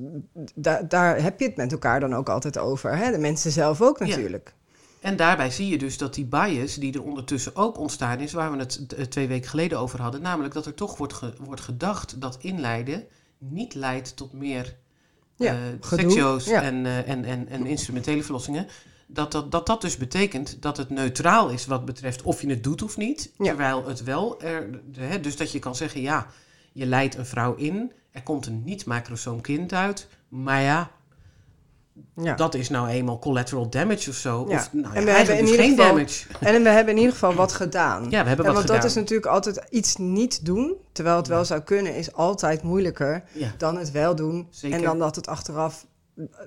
[0.54, 2.96] da- daar heb je het met elkaar dan ook altijd over.
[2.96, 3.10] Hè?
[3.10, 4.06] De mensen zelf ook Ja.
[4.06, 4.54] natuurlijk.
[5.00, 8.50] En daarbij zie je dus dat die bias die er ondertussen ook ontstaan is, waar
[8.52, 11.60] we het eh, twee weken geleden over hadden, namelijk dat er toch wordt, ge- wordt
[11.60, 13.04] gedacht dat inleiden
[13.38, 14.76] niet leidt tot meer
[15.36, 16.62] Ja, gedoe, seksio's ja.
[16.62, 18.66] en, en, en, en instrumentele verlossingen.
[19.06, 22.64] Dat dat, dat dat dus betekent dat het neutraal is wat betreft of je het
[22.64, 23.32] doet of niet.
[23.38, 23.44] Ja.
[23.44, 24.68] Terwijl het wel er.
[24.96, 26.26] hè, dus dat je kan zeggen, ja,
[26.72, 30.08] je leidt een vrouw in, er komt een niet-macrosoom kind uit.
[30.28, 30.90] Maar ja,
[32.16, 32.34] Ja.
[32.34, 34.46] dat is nou eenmaal collateral damage of zo.
[34.48, 34.56] Ja.
[34.56, 36.24] Of nou, En we hebben in dus ieder geen geval- damage.
[36.40, 38.02] En we hebben in ieder geval wat gedaan.
[38.02, 38.76] Ja, we hebben wat want gedaan.
[38.76, 43.22] dat is natuurlijk altijd iets niet doen, terwijl het wel zou kunnen, is altijd moeilijker
[43.58, 44.46] dan het wel doen.
[44.50, 44.76] Zeker.
[44.78, 45.86] En dan dat het achteraf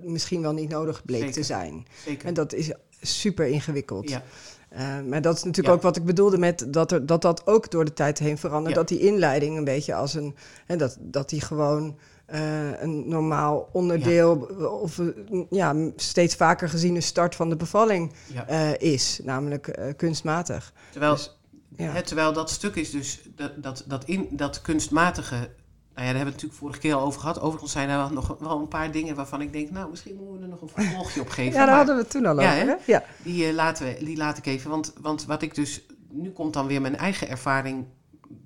[0.01, 1.34] misschien wel niet nodig bleek Zeker.
[1.36, 1.86] te zijn.
[2.05, 2.27] Zeker.
[2.27, 4.10] En dat is super ingewikkeld.
[4.10, 4.23] ja.
[4.69, 5.73] Eh, maar dat is natuurlijk Ja.
[5.73, 8.75] ook wat ik bedoelde met dat, er, dat dat ook door de tijd heen verandert.
[8.75, 8.79] Ja.
[8.82, 10.36] Dat die inleiding een beetje als een.
[10.67, 14.36] En dat, dat die gewoon eh, een normaal onderdeel.
[14.82, 18.13] of een, ja, steeds vaker geziene start van de bevalling
[18.47, 19.19] eh, is.
[19.23, 20.73] Namelijk eh, kunstmatig.
[20.91, 21.36] Terwijl, dus,
[21.75, 25.49] hè, terwijl dat stuk is dus dat, dat, dat, in, dat kunstmatige.
[25.99, 27.39] Nou ja, daar hebben we het natuurlijk vorige keer al over gehad.
[27.41, 30.41] Overigens zijn er nog wel een paar dingen waarvan ik denk, nou, misschien moeten we
[30.43, 31.51] er nog een vervolgje op geven.
[31.51, 32.67] ja, daar maar hadden we het toen al Ja, over.
[32.67, 32.75] hè?
[32.85, 33.03] Ja.
[33.23, 34.69] die, eh, laten we, die laat ik even.
[34.69, 35.85] Want, want wat ik dus.
[36.12, 37.85] Nu komt dan weer mijn eigen ervaring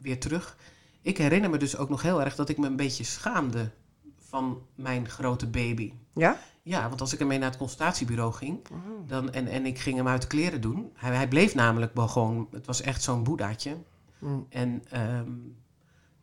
[0.02, 0.58] weer terug.
[1.02, 3.72] Ik herinner me dus ook nog heel erg dat ik me een beetje schaamde
[4.20, 5.94] van mijn grote baby.
[6.14, 6.38] ja?
[6.62, 8.60] Ja, want als ik ermee naar het consultatiebureau ging
[9.08, 10.92] dan, en, en ik ging hem uit de kleren doen.
[10.94, 13.78] Hij, hij bleef namelijk wel gewoon, het was echt zo'n boedaatje.
[14.20, 14.46] Mm.
[14.50, 15.32] En ehm,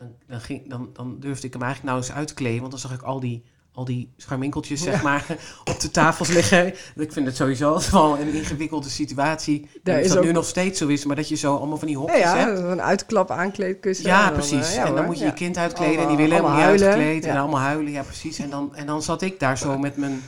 [0.00, 2.70] dan, dan, ging, dan, dan durfde ik hem eigenlijk nou eens uit te kleden, want
[2.70, 5.02] dan zag ik al die, al die scharminkeltjes zeg Ja.
[5.02, 5.26] maar,
[5.72, 6.66] op de tafels liggen.
[6.96, 9.60] Ik vind het sowieso wel een ingewikkelde situatie.
[9.60, 11.76] Ik Daar is dat ook- nu nog steeds zo is, maar dat je zo allemaal
[11.78, 12.58] van die Ja, hokjes ja, hebt.
[12.58, 14.06] een uitklap aankleedkussen.
[14.06, 14.68] Ja, en precies.
[14.68, 15.30] eh, ja, en dan hoor, moet je ja.
[15.30, 17.24] je kind uitkleden en die willen helemaal niet huilen, uitgekleed.
[17.24, 17.40] En ja.
[17.40, 18.38] allemaal huilen, ja precies.
[18.38, 20.22] En dan, en dan zat ik daar zo met mijn...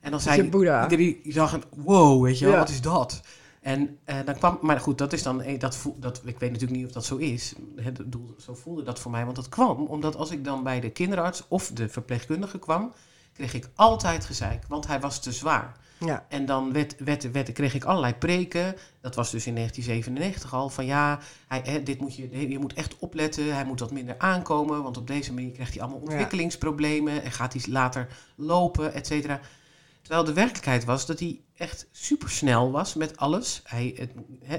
[0.00, 0.88] En dan je zei iedereen,
[1.22, 2.60] die zag een, wow, weet je wel, Ja.
[2.60, 3.20] wat is dat?
[3.64, 6.50] En eh, dan kwam, maar goed, dat is dan, eh, dat, voel, dat, ik weet
[6.52, 7.54] natuurlijk niet of dat zo is.
[7.76, 10.80] Het doel, zo voelde dat voor mij, want dat kwam omdat als ik dan bij
[10.80, 12.92] de kinderarts of de verpleegkundige kwam,
[13.32, 15.76] kreeg ik altijd gezeik, want hij was te zwaar.
[15.98, 16.26] Ja.
[16.28, 18.76] En dan werd, werd, werd, kreeg ik allerlei preken.
[19.00, 20.68] Dat was dus in 1997 al.
[20.68, 23.54] Van ja, hij, hè, dit moet je, je moet echt opletten.
[23.54, 24.82] Hij moet wat minder aankomen.
[24.82, 27.22] Want op deze manier krijgt hij allemaal ontwikkelingsproblemen.
[27.22, 29.40] En gaat hij later lopen, et cetera.
[30.02, 33.60] Terwijl de werkelijkheid was dat hij echt supersnel was met alles.
[33.64, 34.10] Hij, het,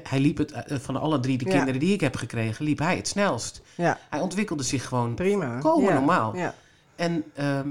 [0.09, 1.51] hij liep het eh, van alle drie de Ja.
[1.51, 3.61] kinderen die ik heb gekregen, liep hij het snelst.
[3.75, 5.59] ja, Hij ontwikkelde zich gewoon prima.
[5.59, 5.93] Komen ja.
[5.93, 6.35] normaal.
[6.35, 6.55] Ja.
[6.95, 7.69] en ehm,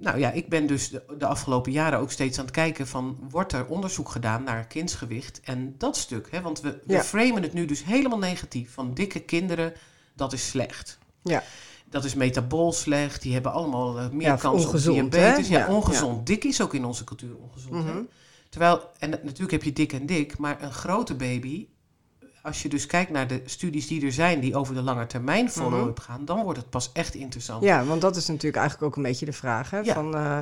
[0.00, 3.18] nou ja, ik ben dus de, de afgelopen jaren ook steeds aan het kijken van...
[3.30, 6.28] wordt er onderzoek gedaan naar kindsgewicht en dat stuk?
[6.30, 6.40] Hè?
[6.40, 8.72] Want we, we framen het nu dus helemaal negatief.
[8.72, 9.72] Van dikke kinderen,
[10.14, 10.98] dat is slecht.
[11.22, 11.42] Ja.
[11.90, 13.22] Dat is metabool slecht.
[13.22, 15.48] Die hebben allemaal eh, meer Ja, kans ongezond, op diabetes.
[15.48, 16.26] Ja, Ja, ongezond.
[16.26, 17.74] Dik is ook in onze cultuur ongezond.
[17.74, 17.98] Mhm.
[18.48, 21.66] Terwijl, en natuurlijk heb je dik en dik, maar een grote baby,
[22.42, 25.50] als je dus kijkt naar de studies die er zijn, die over de lange termijn
[25.50, 27.62] follow-up gaan, dan wordt het pas echt interessant.
[27.62, 29.70] Ja, want dat is natuurlijk eigenlijk ook een beetje de vraag.
[29.70, 29.78] Hè?
[29.78, 29.94] Ja.
[29.94, 30.38] Van, eh,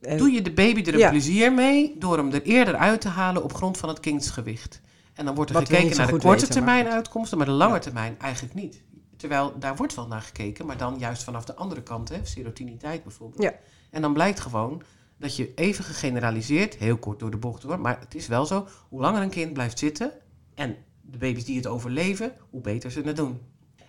[0.00, 3.08] en- Doe je de baby er een plezier mee door hem er eerder uit te
[3.08, 4.80] halen op grond van het kindsgewicht?
[5.14, 7.52] En dan wordt er Wat gekeken naar de korte weten, termijn maar- uitkomsten, maar de
[7.52, 8.82] lange termijn eigenlijk niet.
[9.20, 13.02] Terwijl daar wordt wel naar gekeken, maar dan juist vanaf de andere kant, hè, serotiniteit
[13.02, 13.42] bijvoorbeeld.
[13.42, 13.54] Ja.
[13.90, 14.82] En dan blijkt gewoon
[15.16, 18.66] dat je even gegeneraliseerd, heel kort door de bocht hoor, maar het is wel zo,
[18.88, 20.12] hoe langer een kind blijft zitten
[20.54, 23.38] en de baby's die het overleven, hoe beter ze het doen.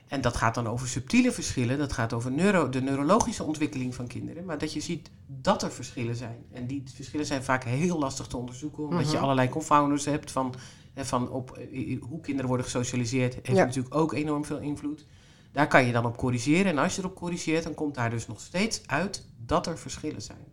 [0.07, 4.07] En dat gaat dan over subtiele verschillen, dat gaat over neuro, de neurologische ontwikkeling van
[4.07, 6.43] kinderen, maar dat je ziet dat er verschillen zijn.
[6.51, 9.23] En die verschillen zijn vaak heel lastig te onderzoeken, omdat je Mhm.
[9.23, 10.53] allerlei confounders hebt van,
[10.95, 13.65] van op, eh, hoe kinderen worden gesocialiseerd, heeft Ja.
[13.65, 15.05] natuurlijk ook enorm veel invloed.
[15.51, 16.65] Daar kan je dan op corrigeren.
[16.71, 20.21] En als je erop corrigeert, dan komt daar dus nog steeds uit dat er verschillen
[20.21, 20.45] zijn.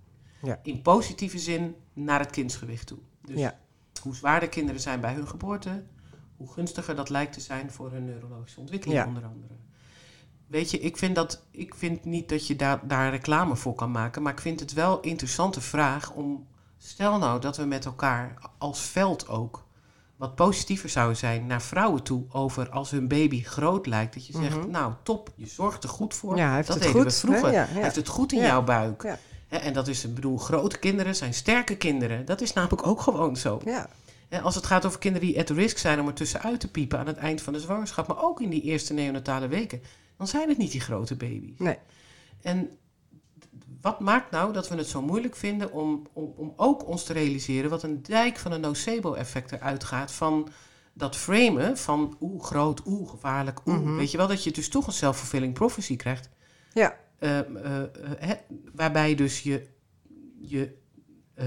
[0.43, 0.61] Ja.
[0.63, 2.99] In positieve zin naar het kindsgewicht toe.
[3.23, 3.59] Dus Ja.
[4.03, 5.85] hoe zwaarder kinderen zijn bij hun geboorte,
[6.37, 9.07] hoe gunstiger dat lijkt te zijn voor hun neurologische ontwikkeling Ja.
[9.07, 9.55] onder andere.
[10.47, 13.91] Weet je, ik vind, dat, ik vind niet dat je daar, daar reclame voor kan
[13.91, 17.85] maken, maar ik vind het wel een interessante vraag om, stel nou dat we met
[17.85, 19.67] elkaar als veld ook
[20.19, 24.15] wat positiever zouden zijn naar vrouwen toe over als hun baby groot lijkt.
[24.15, 24.71] Dat je zegt, Mhm.
[24.71, 26.37] nou top, je zorgt er goed voor.
[26.37, 27.45] Ja, dat het deden goed, we vroeger.
[27.47, 27.53] hè?
[27.55, 27.67] Ja, ja.
[27.73, 29.17] Hij heeft het goed in jouw buik.
[29.49, 32.25] En dat is, ik bedoel, grote kinderen zijn sterke kinderen.
[32.25, 33.61] Dat is namelijk ook gewoon zo.
[34.43, 37.07] Als het gaat over kinderen die at risk zijn om er tussenuit te piepen aan
[37.07, 39.83] het eind van de zwangerschap, maar ook in die eerste neonatale weken,
[40.17, 41.59] dan zijn het niet die grote baby's.
[41.59, 41.79] nee.
[42.43, 42.71] En
[43.81, 47.13] wat maakt nou dat we het zo moeilijk vinden om, om, om ook ons te
[47.13, 50.49] realiseren wat een dijk van een nocebo-effect eruit gaat van
[50.93, 53.81] dat framen van oeh groot, oeh gevaarlijk, oeh.
[53.81, 53.97] Mhm.
[53.97, 56.31] Weet je wel, dat je dus toch een self-fulfilling prophecy krijgt.
[56.73, 56.97] Ja.
[57.19, 57.83] Eh, eh,
[58.21, 58.39] eh,
[58.75, 59.67] waarbij dus je,
[60.41, 60.77] je
[61.39, 61.47] eh,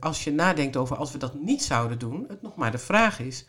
[0.00, 3.20] als je nadenkt over als we dat niet zouden doen, het nog maar de vraag
[3.20, 3.46] is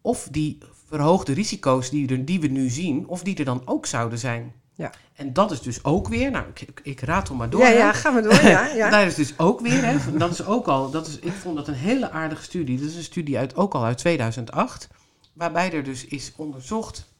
[0.00, 3.86] of die verhoogde risico's die, er, die we nu zien, of die er dan ook
[3.86, 4.52] zouden zijn.
[4.76, 4.92] Ja.
[5.14, 7.60] En dat is dus ook weer, nou, ik, ik, ik ratel maar door.
[7.60, 7.72] ja, hè.
[7.72, 8.42] ja, gaan we door.
[8.42, 8.90] Ja, ja.
[8.96, 11.68] Daar is dus ook weer, hè, dat is ook al, dat is, ik vond dat
[11.68, 12.78] een hele aardige studie.
[12.78, 14.88] Dat is een studie uit, ook al uit 2008,
[15.32, 17.12] waarbij er dus is onderzocht,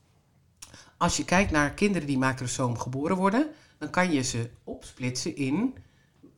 [0.96, 3.46] als je kijkt naar kinderen die macrosoom geboren worden,
[3.78, 5.74] dan kan je ze opsplitsen in,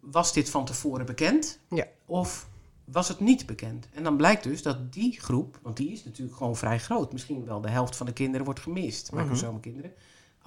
[0.00, 1.59] was dit van tevoren bekend?
[1.70, 1.85] Ja.
[2.07, 2.48] Of
[2.85, 3.88] was het niet bekend?
[3.94, 7.44] En dan blijkt dus dat die groep, want die is natuurlijk gewoon vrij groot, misschien
[7.44, 9.20] wel de helft van de kinderen wordt gemist, Mhm.
[9.20, 9.92] macrosoomkinderen.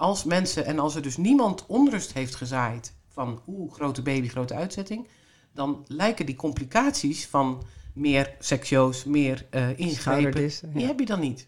[0.00, 4.54] Als mensen, en als er dus niemand onrust heeft gezaaid van hoe grote baby, grote
[4.54, 5.08] uitzetting,
[5.54, 7.62] dan lijken die complicaties van
[7.94, 11.46] meer sectioos, meer uh, ingrepen, die heb je dan niet.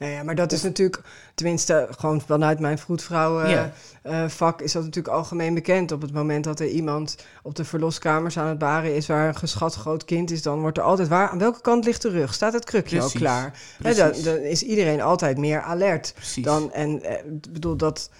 [0.00, 1.00] Nou ja, maar dat is natuurlijk,
[1.34, 3.72] tenminste, gewoon vanuit mijn vroedvrouwen Ja.
[4.02, 4.24] eh,
[4.56, 5.92] is dat natuurlijk algemeen bekend.
[5.92, 9.36] Op het moment dat er iemand op de verloskamers aan het baren is waar een
[9.36, 11.28] geschat groot kind is, dan wordt er altijd waar.
[11.28, 12.34] Aan welke kant ligt de rug?
[12.34, 13.58] Staat het krukje al Precies, klaar?
[13.82, 16.12] Hè, dan, dan is iedereen altijd meer alert.
[16.14, 16.44] Precies.
[16.44, 18.10] Dan, en eh, ik bedoel dat.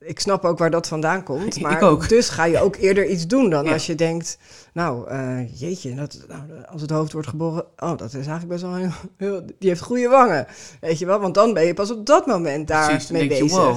[0.00, 1.56] Ik snap ook waar dat vandaan komt.
[1.56, 2.08] Ik Maar ook.
[2.08, 3.72] dus ga je ook eerder iets doen dan Ja.
[3.72, 4.38] als je denkt.
[4.72, 7.64] Nou, eh, jeetje, dat, nou, als het hoofd wordt geboren.
[7.76, 9.42] Oh, dat is eigenlijk best wel heel, heel.
[9.58, 10.46] Die heeft goede wangen.
[10.80, 11.20] Weet je wel?
[11.20, 13.58] Want dan ben je pas op dat moment daar Precies, mee denk je, bezig.
[13.58, 13.76] wow,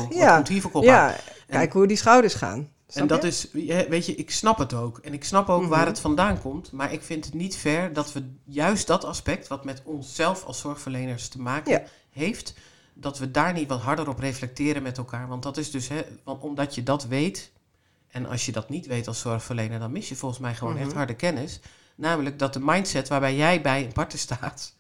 [0.72, 1.16] wat ja, ja.
[1.48, 2.70] kijk hoe die schouders gaan.
[2.88, 3.28] Snap En dat je?
[3.28, 4.98] is, weet je, ik snap het ook.
[4.98, 5.70] En ik snap ook Mhm.
[5.70, 6.72] waar het vandaan komt.
[6.72, 10.60] Maar ik vind het niet fair dat we juist dat aspect, wat met onszelf als
[10.60, 11.84] zorgverleners te maken Ja.
[12.10, 12.54] heeft,
[13.00, 15.28] dat we daar niet wat harder op reflecteren met elkaar.
[15.28, 17.52] Want dat is dus, hè, want omdat je dat weet,
[18.08, 20.84] en als je dat niet weet als zorgverlener, dan mis je volgens mij gewoon Mhm.
[20.84, 21.60] echt harde kennis.
[21.96, 24.74] Namelijk dat de mindset waarbij jij bij een partner staat,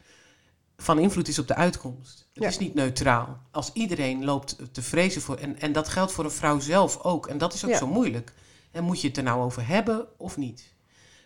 [0.78, 2.28] van invloed is op de uitkomst.
[2.34, 2.50] Het Ja.
[2.50, 3.40] is niet neutraal.
[3.52, 7.28] Als iedereen loopt te vrezen voor, en, en dat geldt voor een vrouw zelf ook,
[7.28, 7.78] en dat is ook Ja.
[7.78, 8.34] zo moeilijk.
[8.72, 10.74] En moet je het er nou over hebben of niet?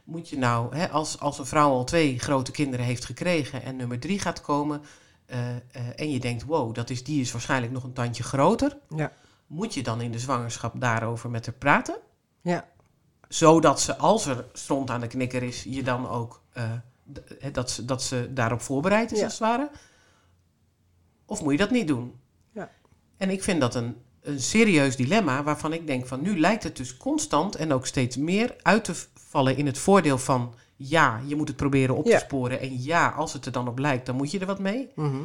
[0.03, 3.75] Moet je nou, hè, als, als een vrouw al twee grote kinderen heeft gekregen en
[3.75, 4.81] nummer drie gaat komen,
[5.95, 9.11] en je denkt, wow, dat is, die is waarschijnlijk nog een tandje groter, Ja.
[9.47, 11.95] moet je dan in de zwangerschap daarover met haar praten?
[12.41, 12.67] Ja.
[13.27, 16.71] Zodat ze, als er stront aan de knikker is, je dan ook eh,
[17.51, 19.23] dat, ze, dat ze daarop voorbereid is, Ja.
[19.23, 19.69] als het ware.
[21.25, 22.19] Of moet je dat niet doen?
[22.51, 22.69] Ja.
[23.17, 26.75] En ik vind dat een, een serieus dilemma waarvan ik denk van nu lijkt het
[26.77, 31.35] dus constant en ook steeds meer uit te vallen in het voordeel van ja, je
[31.35, 32.17] moet het proberen op Ja.
[32.19, 32.59] te sporen.
[32.59, 34.89] En ja, als het er dan op lijkt, dan moet je er wat mee.
[34.95, 35.21] Mhm.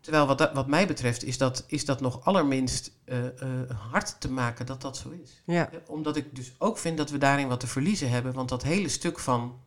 [0.00, 4.30] Terwijl wat, wat mij betreft is dat, is dat nog allerminst eh, eh, hard te
[4.30, 5.42] maken dat dat zo is.
[5.46, 5.70] Ja.
[5.72, 8.32] Eh, Omdat ik dus ook vind dat we daarin wat te verliezen hebben.
[8.32, 9.58] Want dat hele stuk van.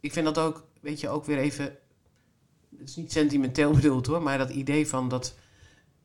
[0.00, 1.64] Ik vind dat ook, weet je, ook weer even.
[2.78, 5.34] Het is niet sentimenteel bedoeld hoor, maar dat idee van dat.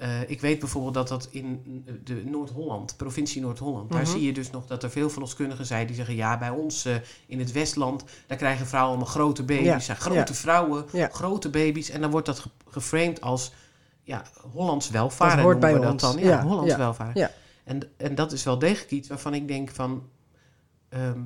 [0.02, 1.62] Eh, ik weet bijvoorbeeld dat dat in
[2.04, 4.12] de Noord-Holland, provincie Noord-Holland, daar Mhm.
[4.12, 6.96] zie je dus nog dat er veel verloskundigen zijn die zeggen: ja, bij ons eh,
[7.28, 11.10] in het Westland, daar krijgen vrouwen allemaal grote baby's, Ja, zijn grote vrouwen, Ja.
[11.12, 11.90] grote baby's.
[11.90, 13.52] En dan wordt dat ge- geframed als
[14.04, 15.32] ja, Hollands welvaart.
[15.36, 16.02] Dat hoort bij ons.
[16.02, 16.18] dan.
[16.20, 16.76] Ja, Hollands
[17.14, 17.32] ja.
[17.64, 20.04] En, en dat is wel degelijk iets waarvan ik denk van...
[20.90, 21.20] ehm,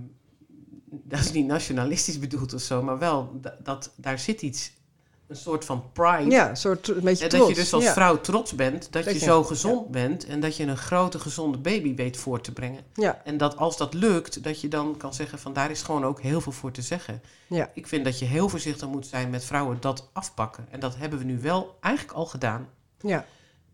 [1.12, 4.72] dat is niet nationalistisch bedoeld of zo, maar wel dat, dat daar zit iets,
[5.28, 6.30] een soort van pride.
[6.30, 7.48] Ja, een soort een beetje En trots.
[7.48, 7.94] dat je dus als ja.
[7.94, 11.96] vrouw trots bent dat, je, zo gezond bent en dat je een grote gezonde baby
[11.96, 12.84] weet voor te brengen.
[12.94, 16.06] Ja, En dat als dat lukt, dat je dan kan zeggen van daar is gewoon
[16.06, 17.22] ook heel veel voor te zeggen.
[17.48, 17.72] Ja.
[17.74, 20.68] Ik vind dat je heel voorzichtig moet zijn met vrouwen dat afpakken.
[20.70, 22.70] En dat hebben we nu wel eigenlijk al gedaan.
[23.02, 23.26] ja.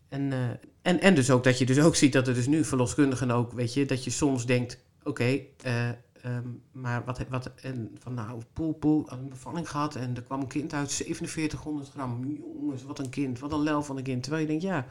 [0.09, 0.39] En, eh,
[0.81, 3.51] en, en dus ook dat je dus ook ziet dat er dus nu verloskundigen ook,
[3.51, 5.89] weet je, dat je soms denkt, oké, eh,
[6.23, 10.41] ehm, maar wat, wat, en van nou, poel, poel, een bevalling gehad en er kwam
[10.41, 12.39] een kind uit 4700 gram.
[12.59, 14.23] Jongens, wat een kind, wat een lel van een kind.
[14.23, 14.85] Terwijl je denkt, ja,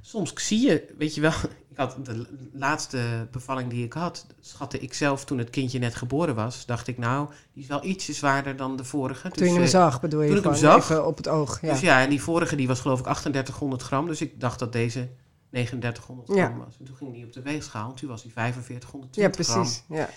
[0.00, 1.32] soms zie je, weet je wel,
[1.70, 5.94] ik had de laatste bevalling die ik had, schatte ik zelf toen het kindje net
[5.94, 9.30] geboren was, dacht ik nou, die is wel ietsje zwaarder dan de vorige.
[9.30, 11.04] Toen je hem eh, zag, bedoel je toen ik hem zag.
[11.04, 11.60] op het oog.
[11.60, 11.70] Ja.
[11.72, 14.06] dus ja, en die vorige die was geloof ik 3800 gram.
[14.06, 15.08] Dus ik dacht dat deze
[15.50, 16.64] 3900 gram Ja.
[16.64, 16.76] was.
[16.78, 17.88] En toen ging die op de weegschaal.
[17.88, 19.44] En toen was die 4520 ja, gram.
[19.44, 19.82] precies.
[19.88, 20.08] Ja.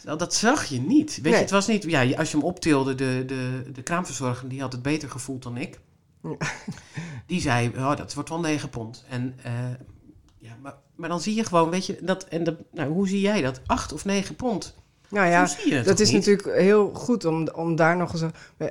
[0.00, 1.14] Terwijl dat zag je niet.
[1.14, 1.32] Weet Nee.
[1.32, 1.82] je, het was niet...
[1.82, 5.56] Ja, als je hem optilde, de, de, de kraamverzorger, die had het beter gevoeld dan
[5.56, 5.80] ik.
[6.22, 6.36] Ja.
[7.26, 9.04] Die zei, oh, dat wordt wel 9 pond.
[9.08, 9.52] En eh,
[10.38, 13.20] ja, maar, maar dan zie je gewoon, weet je, dat, en de, nou, hoe zie
[13.20, 13.60] jij dat?
[13.66, 14.74] 8 of 9 pond.
[15.10, 15.48] Nou ja,
[15.84, 16.26] dat is niet?
[16.26, 18.22] natuurlijk heel goed om, om daar nog eens
[18.56, 18.66] eh,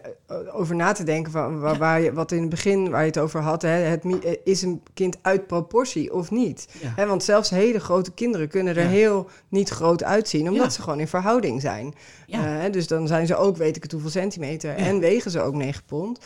[0.51, 1.31] over na te denken.
[1.31, 1.79] Van, waar, Ja.
[1.79, 4.61] waar je, wat in het begin waar je het over had, hè, het, eh, is
[4.61, 6.67] een kind uit proportie of niet?
[6.81, 6.93] Ja.
[6.95, 8.89] Hè, want zelfs hele grote kinderen kunnen er Ja.
[8.89, 11.93] heel niet groot uitzien, omdat ze gewoon in verhouding zijn.
[12.27, 15.41] Eh, hè, dus dan zijn ze ook, weet ik het hoeveel centimeter, en wegen ze
[15.41, 16.19] ook 9 pond.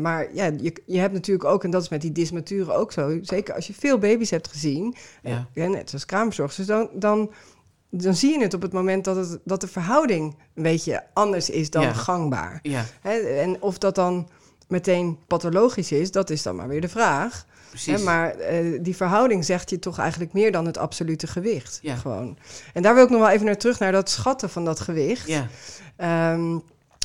[0.00, 3.18] maar ja, je, je hebt natuurlijk ook, en dat is met die dysmaturen ook zo,
[3.22, 5.46] zeker als je veel baby's hebt gezien, Ja.
[5.54, 7.30] net zoals kraamzorgers, dan, dan,
[8.02, 11.50] dan zie je het op het moment dat, het, dat de verhouding een beetje anders
[11.50, 11.92] is dan Ja.
[11.92, 12.58] gangbaar.
[12.62, 14.28] ja, Hè, en of dat dan
[14.68, 17.46] meteen pathologisch is, dat is dan maar weer de vraag.
[17.70, 17.98] precies.
[17.98, 21.78] Hè, maar eh, die verhouding zegt je toch eigenlijk meer dan het absolute gewicht.
[21.82, 21.94] Ja.
[21.96, 22.38] Gewoon.
[22.72, 25.26] En daar wil ik nog wel even naar terug, naar dat schatten van dat gewicht.
[25.28, 25.46] ja,
[25.96, 26.58] Ehm,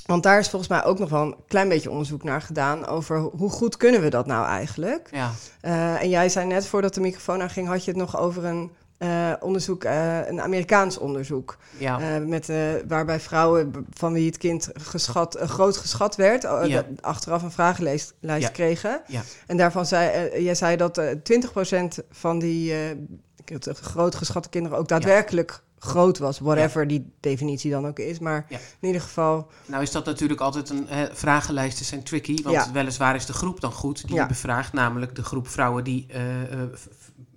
[0.06, 3.17] want daar is volgens mij ook nog wel een klein beetje onderzoek naar gedaan over
[3.19, 5.08] hoe goed kunnen we dat nou eigenlijk.
[5.12, 8.45] ja, Eh, en jij zei net voordat de microfoon aanging, had je het nog over
[8.45, 11.57] een eh, onderzoek, eh, een Amerikaans onderzoek.
[11.77, 11.99] ja.
[11.99, 12.57] Eh, met, eh,
[12.88, 16.81] waarbij vrouwen van wie het kind geschat, eh, groot geschat werd, eh, Ja.
[16.81, 18.53] de- achteraf een vragenlijst lijst Ja.
[18.53, 19.01] kregen.
[19.07, 19.21] Ja.
[19.47, 22.79] En daarvan zei, eh, jij zei dat eh 20% van die eh,
[23.81, 26.39] groot geschatte kinderen ook daadwerkelijk groot was.
[26.39, 28.19] Whatever die definitie dan ook is.
[28.19, 28.57] Maar Ja.
[28.79, 30.85] in ieder geval, Nou is dat natuurlijk altijd een...
[30.88, 32.71] Hè, vragenlijsten zijn tricky, want Ja.
[32.71, 34.73] weliswaar is de groep dan goed die je bevraagt.
[34.73, 36.59] Namelijk de groep vrouwen die eh, eh,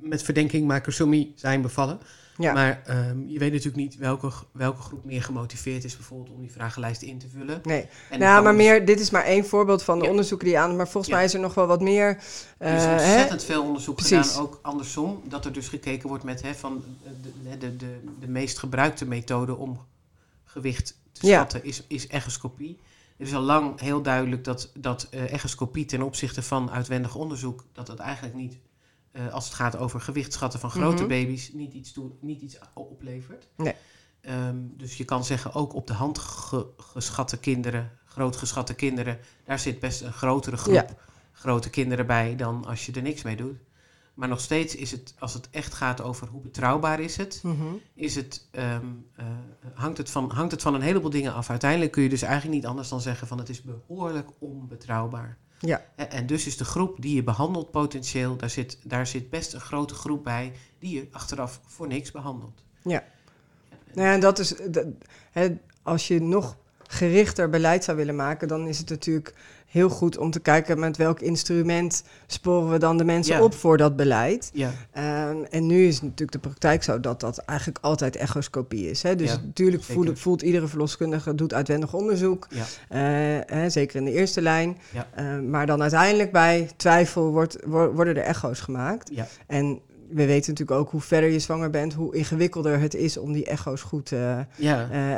[0.03, 2.01] met verdenking macrosomie zijn bevallen.
[2.37, 2.53] ja.
[2.53, 6.53] Maar ehm, je weet natuurlijk niet welke, welke groep meer gemotiveerd is bijvoorbeeld om die
[6.53, 7.61] vragenlijst in te vullen.
[7.63, 10.11] Nee, En nou, maar dus- meer, dit is maar één voorbeeld van de Ja.
[10.11, 10.77] onderzoeken die aan.
[10.77, 11.15] Maar volgens Ja.
[11.17, 12.09] mij is er nog wel wat meer.
[12.59, 12.93] Er is eh, hè?
[12.93, 14.27] ontzettend veel onderzoek Precies.
[14.29, 15.23] gedaan, ook andersom.
[15.25, 19.57] Dat er dus gekeken wordt met hè, van de, de, de, de meest gebruikte methode
[19.57, 19.81] om
[20.45, 22.79] gewicht te schatten is, is echoscopie.
[23.17, 27.65] Er is al lang heel duidelijk dat, dat eh, echoscopie ten opzichte van uitwendig onderzoek,
[27.73, 28.57] dat dat eigenlijk niet,
[29.13, 31.09] eh, als het gaat over gewicht schatten van grote Mhm.
[31.09, 33.49] baby's, niet iets, toe, niet iets oplevert.
[33.57, 33.75] Nee.
[34.21, 39.19] Ehm, dus je kan zeggen, ook op de hand ge- geschatte kinderen, groot geschatte kinderen,
[39.45, 40.87] daar zit best een grotere groep Ja.
[41.33, 43.57] grote kinderen bij dan als je er niks mee doet.
[44.15, 47.63] Maar nog steeds is het, als het echt gaat over hoe betrouwbaar is het, Mhm.
[47.95, 49.27] is het, ehm, eh,
[49.75, 51.51] hangt, het van, hangt het van een heleboel dingen af.
[51.51, 55.39] Uiteindelijk kun je dus eigenlijk niet anders dan zeggen van het is behoorlijk onbetrouwbaar.
[55.67, 55.85] Ja.
[55.97, 59.53] En, en dus is de groep die je behandelt potentieel, daar zit, daar zit best
[59.53, 62.65] een grote groep bij die je achteraf voor niks behandelt.
[62.83, 63.05] Ja.
[63.95, 64.87] Nou ja, en dat is, dat-
[65.33, 65.49] hè,
[65.83, 69.35] als je nog gerichter beleid zou willen maken, dan is het natuurlijk
[69.73, 73.43] heel goed om te kijken met welk instrument sporen we dan de mensen Ja.
[73.43, 74.51] op voor dat beleid.
[74.53, 79.03] Ja, Ehm, en nu is natuurlijk de praktijk zo dat dat eigenlijk altijd echoscopie is.
[79.03, 79.17] Hè?
[79.17, 82.47] Dus Ja, natuurlijk voelt, voelt iedere verloskundige, doet uitwendig onderzoek,
[82.89, 83.01] eh,
[83.47, 84.77] hè, zeker in de eerste lijn.
[84.93, 85.07] Ja.
[85.15, 89.11] Eh, maar dan uiteindelijk bij twijfel wordt, wo- worden er echo's gemaakt.
[89.13, 89.27] ja.
[89.47, 93.33] En we weten natuurlijk ook hoe verder je zwanger bent, hoe ingewikkelder het is om
[93.33, 94.39] die echo's goed, eh,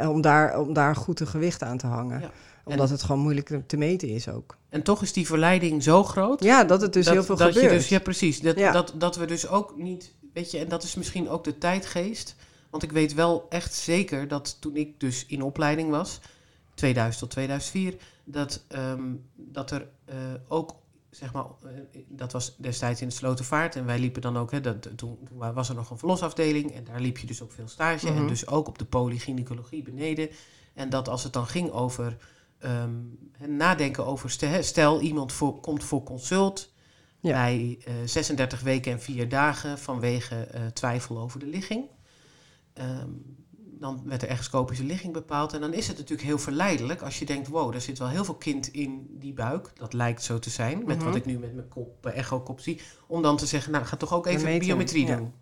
[0.03, 2.23] eh, om, daar, om daar goed een gewicht aan te hangen.
[2.64, 4.57] Omdat het gewoon moeilijk te- te meten is ook.
[4.68, 7.53] En toch is die verleiding zo groot Ja, dat het dus dat, heel veel dat
[7.53, 7.70] gebeurt.
[7.72, 8.40] Je dus, ja, precies.
[8.40, 8.72] Dat, Ja.
[8.72, 12.37] Dat, dat we dus ook niet, weet je, en dat is misschien ook de tijdgeest.
[12.70, 16.20] Want ik weet wel echt zeker dat toen ik dus in opleiding was,
[16.74, 19.03] 2000 tot 2004, dat, ehm,
[19.35, 20.16] dat er eh,
[20.48, 20.74] ook,
[21.11, 23.77] zeg maar, eh, dat was destijds in de Slotervaart.
[23.77, 26.85] En wij liepen dan ook, hè, dat, toen, toen was er nog een verlosafdeling en
[26.85, 28.07] daar liep je dus ook veel stage.
[28.11, 28.16] Mhm.
[28.16, 30.29] En dus ook op de polygynecologie beneden.
[30.74, 32.16] En dat als het dan ging over
[33.38, 36.72] hè, nadenken over, stel, iemand voor, komt voor consult
[37.20, 37.33] Ja.
[37.33, 41.85] bij eh, 36 weken en 4 dagen vanwege eh, twijfel over de ligging.
[42.72, 43.09] Ehm,
[43.81, 45.53] dan werd de echoscopische ligging bepaald.
[45.53, 48.24] En dan is het natuurlijk heel verleidelijk als je denkt: wow, er zit wel heel
[48.24, 49.70] veel kind in die buik.
[49.74, 51.07] Dat lijkt zo te zijn, met Mhm.
[51.07, 52.81] wat ik nu met mijn kop, eh, echokop zie.
[53.07, 55.16] Om dan te zeggen: nou, ga toch ook even biometrie ja.
[55.16, 55.33] doen.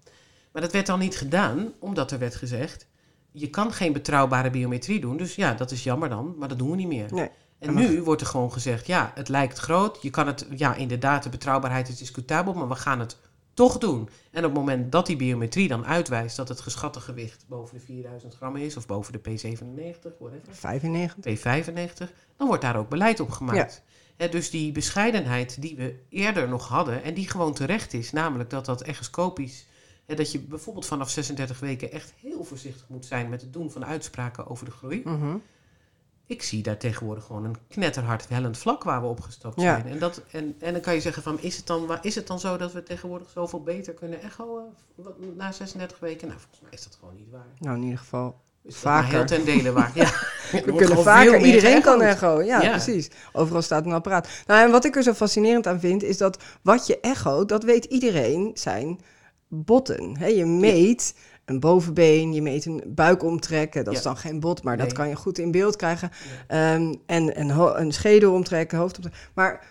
[0.52, 2.86] Maar dat werd dan niet gedaan, omdat er werd gezegd:
[3.32, 5.16] je kan geen betrouwbare biometrie doen.
[5.16, 7.14] Dus ja, dat is jammer dan, maar dat doen we niet meer.
[7.14, 7.30] Nee.
[7.58, 10.02] En nu wordt er gewoon gezegd, ja, het lijkt groot.
[10.02, 13.16] Je kan het, ja, inderdaad, de betrouwbaarheid is discutabel, maar we gaan het
[13.54, 14.08] toch doen.
[14.30, 17.84] En op het moment dat die biometrie dan uitwijst dat het geschatte gewicht boven de
[17.84, 21.38] 4000 gram is, of boven de P97, whatever, 95.
[21.38, 23.82] P95, dan wordt daar ook beleid op gemaakt.
[24.30, 28.64] Dus die bescheidenheid die we eerder nog hadden, en die gewoon terecht is, namelijk dat
[28.64, 29.66] dat echoscopisch,
[30.12, 33.70] hè, dat je bijvoorbeeld vanaf 36 weken echt heel voorzichtig moet zijn met het doen
[33.70, 35.00] van uitspraken over de groei.
[35.04, 35.36] Mhm.
[36.26, 39.74] Ik zie daar tegenwoordig gewoon een knetterhard hellend vlak waar we opgestapt Ja.
[39.80, 39.92] zijn.
[39.92, 42.26] En, dat, en, en dan kan je zeggen van, is het, dan, waar- is het
[42.26, 44.58] dan zo dat we tegenwoordig zoveel beter kunnen echo
[44.98, 45.04] eh,
[45.36, 46.28] na 36 weken?
[46.28, 47.46] Nou, volgens mij is dat gewoon niet waar.
[47.58, 48.40] Nou, in ieder geval.
[48.64, 49.10] Is Vaker.
[49.10, 49.90] heel ten dele waar.
[49.94, 50.10] Ja.
[50.64, 52.42] We kunnen vaker, iedereen kan echo.
[52.42, 52.70] Ja, Ja.
[52.70, 53.10] precies.
[53.32, 54.28] Overal staat een apparaat.
[54.46, 57.62] Nou, en wat ik er zo fascinerend aan vind, is dat wat je echo, dat
[57.64, 59.00] weet iedereen zijn
[59.54, 60.16] botten.
[60.18, 63.84] Hè, je meet een bovenbeen, je meet een buikomtrekken.
[63.84, 64.04] Dat is Ja.
[64.04, 66.10] dan geen bot, maar dat kan je goed in beeld krijgen.
[66.46, 67.48] Ehm, en en
[67.80, 69.22] een schedel omtrekken, hoofd omtrekken.
[69.34, 69.64] Maar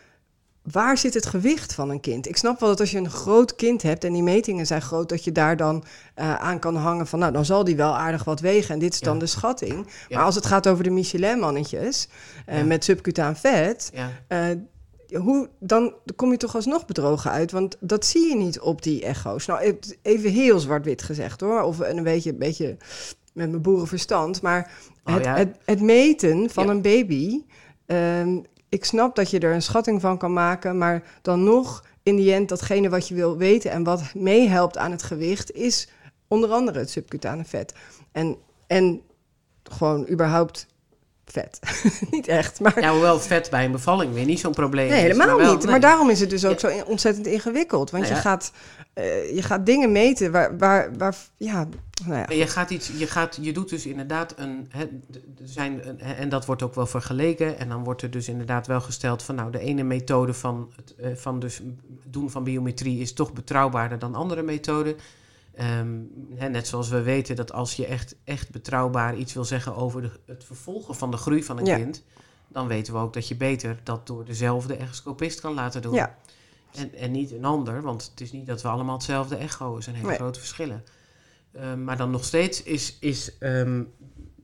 [0.72, 2.28] waar zit het gewicht van een kind?
[2.28, 5.10] Ik snap wel dat als je een groot kind hebt en die metingen zijn groot,
[5.10, 5.84] dat je daar dan
[6.16, 8.74] eh, aan kan hangen van, nou, dan zal die wel aardig wat wegen.
[8.74, 9.20] En dit is dan Ja.
[9.20, 9.88] de schatting.
[10.08, 10.16] Ja.
[10.18, 12.08] Maar als het gaat over de Michelin-mannetjes
[12.46, 12.64] eh, Ja.
[12.64, 14.10] met subcutaan vet, Ja.
[15.18, 17.52] Hoe, dan kom je toch alsnog bedrogen uit.
[17.52, 19.46] Want dat zie je niet op die echo's.
[19.46, 21.62] Nou, even heel zwart-wit gezegd hoor.
[21.62, 22.78] Of een beetje, een beetje
[23.34, 24.42] met mijn boerenverstand.
[24.42, 24.72] Maar
[25.04, 25.36] Oh, het, ja.
[25.36, 26.72] het, het meten van Ja.
[26.72, 27.42] een baby.
[27.86, 28.38] ehm,
[28.70, 30.78] ik snap dat je er een schatting van kan maken.
[30.78, 34.92] Maar dan nog, in die end, datgene wat je wil weten en wat meehelpt aan
[34.92, 35.90] het gewicht, is
[36.28, 37.74] onder andere het subcutane vet.
[38.12, 38.36] En,
[38.68, 39.02] en
[39.64, 40.66] gewoon überhaupt
[41.26, 41.60] vet.
[42.12, 45.02] niet echt, maar ja, hoewel vet bij een bevalling weer niet zo'n probleem Nee, is.
[45.18, 45.62] helemaal wel- niet.
[45.62, 45.72] nee.
[45.72, 46.70] Maar daarom is het dus ook Ja.
[46.70, 47.92] zo ontzettend ingewikkeld.
[47.92, 48.52] Want Nou je, gaat,
[48.94, 51.68] eh, je gaat dingen meten waar, waar, waar ja,
[52.06, 52.28] nou ja.
[52.28, 54.88] En je gaat iets, je gaat, je doet dus inderdaad een, er
[55.44, 57.58] zijn een, en dat wordt ook wel vergeleken.
[57.60, 60.96] En dan wordt er dus inderdaad wel gesteld van, nou, de ene methode van het,
[60.96, 61.62] eh, van dus
[62.04, 64.96] doen van biometrie is toch betrouwbaarder dan andere methoden.
[65.54, 66.00] Ehm,
[66.36, 70.02] hè, net zoals we weten dat als je echt, echt betrouwbaar iets wil zeggen over
[70.02, 71.76] de, het vervolgen van de groei van een Ja.
[71.76, 72.04] kind,
[72.48, 75.94] dan weten we ook dat je beter dat door dezelfde echoscopist kan laten doen.
[75.94, 76.18] Ja.
[76.76, 79.84] En, en niet een ander, want het is niet dat we allemaal hetzelfde echo, er
[79.84, 80.16] zijn hele Nee.
[80.18, 80.84] grote verschillen.
[81.52, 83.84] Ehm, maar dan nog steeds is, is, ehm,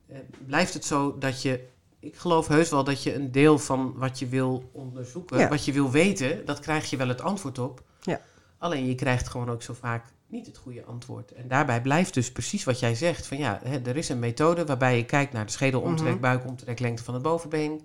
[0.07, 1.67] eh, blijft het zo dat je,
[1.99, 5.47] ik geloof heus wel dat je een deel van wat je wil onderzoeken, Ja.
[5.49, 7.83] wat je wil weten, dat krijg je wel het antwoord op.
[8.01, 8.21] Ja.
[8.57, 11.31] Alleen je krijgt gewoon ook zo vaak niet het goede antwoord.
[11.31, 13.27] En daarbij blijft dus precies wat jij zegt.
[13.27, 16.19] Van ja, hè, er is een methode waarbij je kijkt naar de schedelomtrek, Mhm.
[16.21, 17.81] buikomtrek, lengte van het bovenbeen.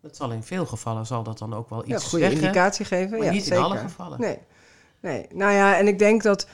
[0.00, 2.40] Dat zal in veel gevallen zal dat dan ook wel Ja, iets goede zeggen.
[2.42, 3.10] indicatie geven.
[3.18, 3.58] Maar ja, niet zeker.
[3.58, 4.20] in alle gevallen.
[4.20, 4.38] Nee.
[5.00, 5.26] nee.
[5.32, 6.46] Nou ja, en ik denk dat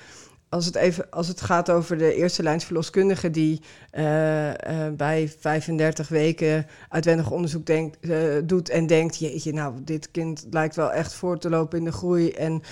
[0.48, 3.60] als het, even, als het gaat over de eerste lijns verloskundige die
[3.90, 10.10] eh, eh, bij 35 weken uitwendig onderzoek denkt, eh, doet en denkt, jeetje, nou, dit
[10.10, 12.62] kind lijkt wel echt voor te lopen in de groei en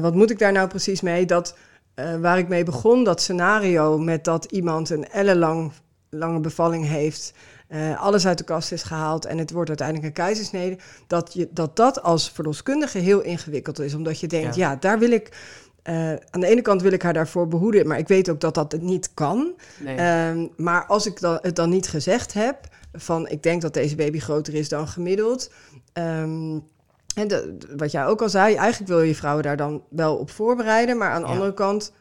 [0.00, 1.26] wat moet ik daar nou precies mee?
[1.26, 1.56] Dat
[1.94, 5.72] eh, waar ik mee begon, dat scenario met dat iemand een ellenlang
[6.10, 7.32] lange bevalling heeft,
[7.68, 11.48] eh, alles uit de kast is gehaald en het wordt uiteindelijk een keizersnede, dat, je,
[11.50, 13.94] dat dat als verloskundige heel ingewikkeld is.
[13.94, 14.76] Omdat je denkt, ja, Ja.
[14.76, 15.36] daar wil ik,
[15.82, 18.54] eh, aan de ene kant wil ik haar daarvoor behoeden, maar ik weet ook dat
[18.54, 19.52] dat het niet kan.
[19.80, 19.96] Nee.
[19.96, 22.58] Ehm, maar als ik dan, het dan niet gezegd heb,
[22.92, 25.50] van ik denk dat deze baby groter is dan gemiddeld.
[25.92, 26.58] ehm,
[27.14, 30.30] en de- wat jij ook al zei, eigenlijk wil je vrouwen daar dan wel op
[30.30, 31.32] voorbereiden, maar aan de Ja.
[31.32, 31.92] andere kant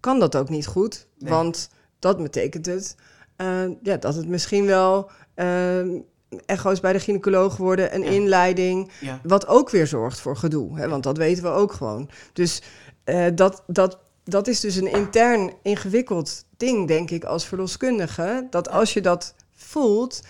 [0.00, 1.30] kan dat ook niet goed, Nee.
[1.32, 2.96] want dat betekent het
[3.36, 5.88] eh, ja, dat het misschien wel ehm,
[6.46, 8.10] echo's bij de gynaecoloog worden, een Ja.
[8.10, 9.20] inleiding, ja.
[9.22, 12.10] wat ook weer zorgt voor gedoe, hè, want dat weten we ook gewoon.
[12.32, 12.62] Dus
[13.04, 18.46] eh, dat, dat, dat is dus een intern ingewikkeld ding, denk ik, als verloskundige.
[18.50, 20.22] Dat als je dat voelt,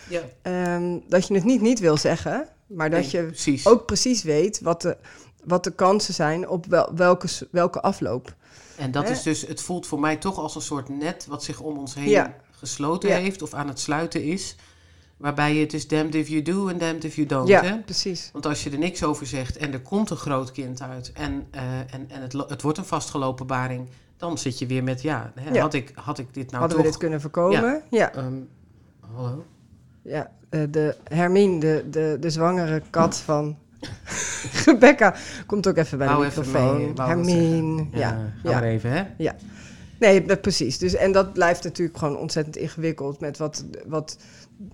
[0.43, 3.67] ehm, dat je het niet niet wil zeggen, maar dat Nee, je precies.
[3.67, 4.97] ook precies weet wat de,
[5.45, 8.35] wat de kansen zijn op wel, welke, welke afloop.
[8.77, 9.11] En dat Hè?
[9.11, 11.95] is dus, het voelt voor mij toch als een soort net wat zich om ons
[11.95, 12.35] heen Ja.
[12.51, 13.17] gesloten Ja.
[13.17, 14.57] heeft of aan het sluiten is.
[15.17, 17.49] Waarbij je het is damned if you do en damned if you don't.
[17.49, 17.61] Hè?
[17.61, 18.31] Ja, precies.
[18.33, 21.47] Want als je er niks over zegt en er komt een groot kind uit en,
[21.51, 25.33] eh, en, en het, het wordt een vastgelopen baring, dan zit je weer met, ja,
[25.35, 25.61] hè, Ja.
[25.61, 26.87] Had, ik, had ik dit nou Hadden toch...
[26.87, 27.83] we dit kunnen voorkomen?
[27.91, 28.13] Ja.
[28.15, 28.41] ehm,
[29.15, 29.45] hallo?
[30.09, 33.57] Ja, eh, de Hermine, de, de, de zwangere kat van
[34.65, 35.15] Rebecca,
[35.47, 36.77] komt ook even bij de microfoon.
[36.77, 38.33] mee, Hermine, ja.
[38.43, 38.51] ja.
[38.53, 39.03] maar even, hè?
[39.99, 40.79] Nee, dat- precies.
[40.79, 44.19] Dus, en dat blijft natuurlijk gewoon ontzettend ingewikkeld met wat, wat,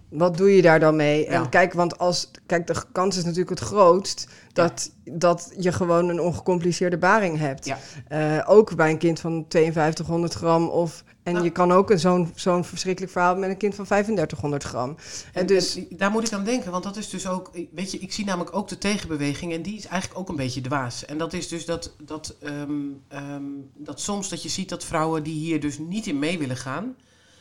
[0.08, 1.24] wat doe je daar dan mee?
[1.24, 1.30] Ja.
[1.30, 6.08] En kijk, want als, kijk, de kans is natuurlijk het grootst dat, dat je gewoon
[6.08, 7.64] een ongecompliceerde baring hebt.
[7.66, 7.78] Ja.
[8.08, 11.04] Eh, ook bij een kind van 5200 gram of...
[11.24, 11.44] En Nou.
[11.44, 14.96] je kan ook een zo'n zo'n verschrikkelijk verhaal met een kind van 3500 gram.
[15.32, 17.98] En dus, en daar moet ik aan denken, want dat is dus ook, weet je,
[17.98, 21.04] ik zie namelijk ook de tegenbeweging en die is eigenlijk ook een beetje dwaas.
[21.04, 22.72] En dat is dus dat, dat, ehm,
[23.08, 23.42] ehm,
[23.74, 26.96] dat soms dat je ziet dat vrouwen die hier dus niet in mee willen gaan,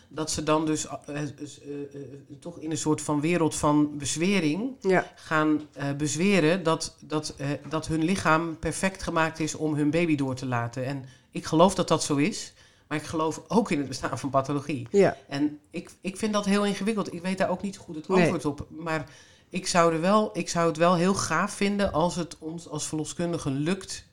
[0.07, 2.01] dat ze dan dus eh, eh, eh,
[2.39, 5.61] toch in een soort van wereld van bezwering ja, gaan
[5.97, 7.35] bezweren dat, dat,
[7.69, 10.85] dat hun lichaam perfect gemaakt is om hun baby door te laten.
[10.85, 12.53] En ik geloof dat dat zo is,
[12.87, 14.87] maar ik geloof ook in het bestaan van pathologie.
[14.91, 17.13] ja, En ik, ik vind dat heel ingewikkeld.
[17.13, 18.19] Ik weet daar ook niet goed het Nee.
[18.19, 18.67] antwoord op.
[18.69, 19.05] Maar
[19.49, 22.87] ik zou, er wel, ik zou het wel heel gaaf vinden als het ons als
[22.87, 24.05] verloskundigen lukt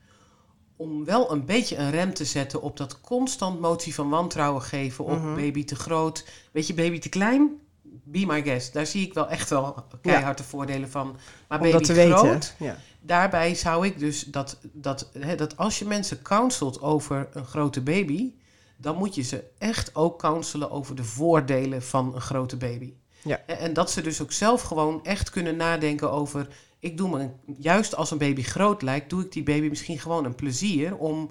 [0.77, 5.05] om wel een beetje een rem te zetten op dat constant motie van wantrouwen geven
[5.05, 5.35] op Mhm.
[5.35, 6.25] baby te groot.
[6.53, 7.61] Weet je, baby te klein?
[7.83, 8.73] Be my guest.
[8.73, 11.17] Daar zie ik wel echt wel keihard de voordelen van.
[11.49, 12.17] Maar om baby dat te weten.
[12.19, 12.77] groot, Ja.
[13.01, 17.81] daarbij zou ik dus dat, dat, hè, dat als je mensen counselt over een grote
[17.81, 18.33] baby,
[18.81, 22.93] dan moet je ze echt ook counselen over de voordelen van een grote baby.
[23.23, 23.41] Ja.
[23.47, 27.29] En- dat ze dus ook zelf gewoon echt kunnen nadenken over, ik doe me,
[27.59, 31.31] juist als een baby groot lijkt, doe ik die baby misschien gewoon een plezier om,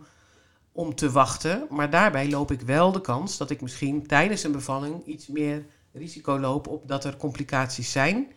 [0.71, 1.67] om te wachten.
[1.69, 5.65] Maar daarbij loop ik wel de kans dat ik misschien tijdens een bevalling iets meer
[5.93, 8.27] risico loop op dat er complicaties zijn.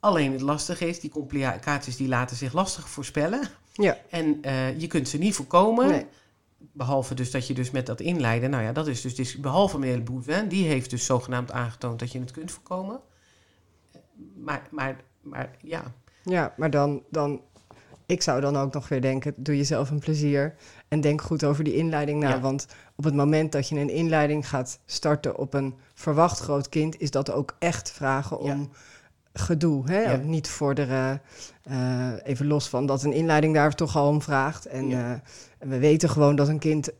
[0.00, 3.40] Alleen het lastige is, die complicaties die laten zich lastig voorspellen.
[3.72, 3.98] Ja.
[4.10, 5.88] En eh, je kunt ze niet voorkomen.
[5.88, 6.06] Nee.
[6.72, 9.78] Behalve dus dat je dus met dat inleiden, nou ja, dat is dus, dis- behalve
[9.78, 13.00] meneer Bouvin, die heeft dus zogenaamd aangetoond dat je het kunt voorkomen.
[14.34, 15.82] Maar, maar, maar ja,
[16.22, 17.40] Ja, maar dan, dan,
[18.06, 20.54] ik zou dan ook nog weer denken, doe jezelf een plezier
[20.88, 22.28] en denk goed over die inleiding na.
[22.28, 22.40] Ja.
[22.40, 27.00] Want op het moment dat je een inleiding gaat starten op een verwacht groot kind,
[27.00, 28.68] is dat ook echt vragen om Ja.
[29.32, 29.90] Gedoe.
[29.90, 30.00] Hè?
[30.00, 30.16] Ja.
[30.16, 31.22] Niet vorderen,
[31.62, 34.66] eh, even los van dat een inleiding daar toch al om vraagt.
[34.66, 35.22] En Ja.
[35.58, 36.90] eh, we weten gewoon dat een kind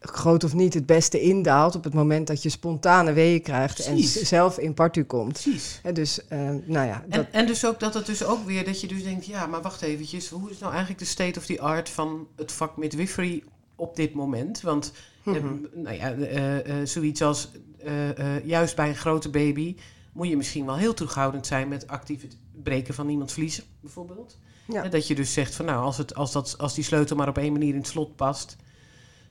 [0.00, 4.18] groot of niet het beste indaalt op het moment dat je spontane weeën krijgt Precies.
[4.20, 5.32] en zelf in partu komt.
[5.42, 5.80] precies.
[5.82, 8.64] Hè, dus, eh, nou ja, dat, En, en dus ook dat het dus ook weer,
[8.64, 11.46] dat je dus denkt, ja, maar wacht eventjes, hoe is nou eigenlijk de state of
[11.46, 13.42] the art van het vak midwifery
[13.76, 14.60] op dit moment.
[14.60, 14.92] Want
[15.24, 15.44] eh, Mhm.
[15.72, 17.50] nou ja, eh, eh, zoiets als
[17.84, 19.76] eh, eh, juist bij een grote baby
[20.14, 24.38] moet je misschien wel heel terughoudend zijn met actief het breken van iemands vliezen, bijvoorbeeld.
[24.68, 24.88] Ja.
[24.88, 27.38] Dat je dus zegt van nou, als, het, als, dat, als die sleutel maar op
[27.38, 28.56] één manier in het slot past,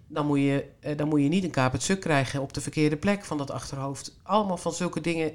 [0.08, 2.98] dan moet je, eh, dan moet je niet een kaap het krijgen op de verkeerde
[2.98, 4.20] plek van dat achterhoofd.
[4.24, 5.34] Allemaal van zulke dingen.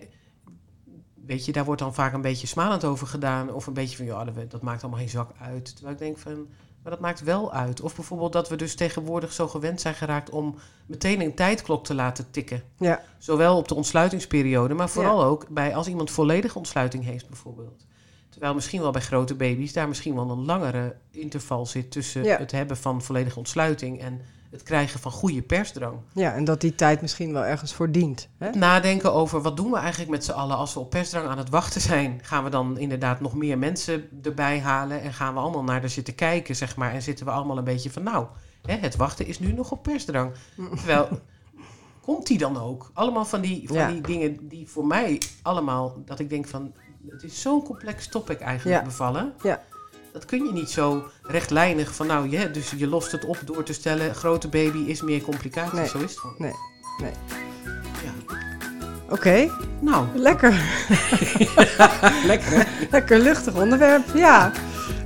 [1.15, 3.53] Weet je, daar wordt dan vaak een beetje smalend over gedaan.
[3.53, 5.75] Of een beetje van, ja, dat, dat maakt allemaal geen zak uit.
[5.75, 6.49] Terwijl ik denk van,
[6.89, 7.81] maar dat maakt wel uit.
[7.81, 10.55] Of bijvoorbeeld dat we dus tegenwoordig zo gewend zijn geraakt om
[10.87, 12.63] meteen een tijdklok te laten tikken.
[12.79, 13.03] Ja.
[13.19, 17.87] Zowel op de ontsluitingsperiode, maar vooral ook bij als iemand volledige ontsluiting heeft bijvoorbeeld.
[18.29, 22.39] Terwijl misschien wel bij grote baby's daar misschien wel een langere interval zit tussen Ja.
[22.39, 24.21] het hebben van volledige ontsluiting en
[24.51, 25.97] het krijgen van goede persdrang.
[26.13, 28.29] ja, en dat die tijd misschien wel ergens voor dient.
[28.39, 28.51] Hè?
[28.51, 31.49] Nadenken over wat doen we eigenlijk met z'n allen als we op persdrang aan het
[31.51, 32.21] wachten zijn.
[32.23, 35.89] Gaan we dan inderdaad nog meer mensen erbij halen en gaan we allemaal naar er
[35.91, 36.93] zitten kijken, zeg maar.
[36.93, 38.27] En zitten we allemaal een beetje van, nou,
[38.63, 40.33] hè, het wachten is nu nog op persdrang.
[40.77, 41.09] Terwijl,
[42.03, 42.91] komt die dan ook?
[42.95, 43.91] Allemaal van die, van Ja.
[43.91, 46.73] die dingen die voor mij allemaal, dat ik denk van,
[47.09, 48.85] het is zo'n complex topic eigenlijk Ja.
[48.85, 49.33] bevallen.
[49.43, 49.63] Ja.
[50.19, 53.63] Dat kun je niet zo rechtlijnig van, nou, je, dus je lost het op door
[53.63, 55.73] te stellen, grote baby is meer complicaties.
[55.73, 55.89] Nee.
[55.89, 56.35] Zo is het gewoon.
[56.39, 56.53] Nee,
[57.01, 57.13] nee.
[58.05, 58.35] Ja.
[59.09, 59.51] Oké,
[59.81, 60.51] Nou, lekker.
[62.31, 62.63] lekker hè?
[62.91, 64.53] Lekker luchtig onderwerp, ja.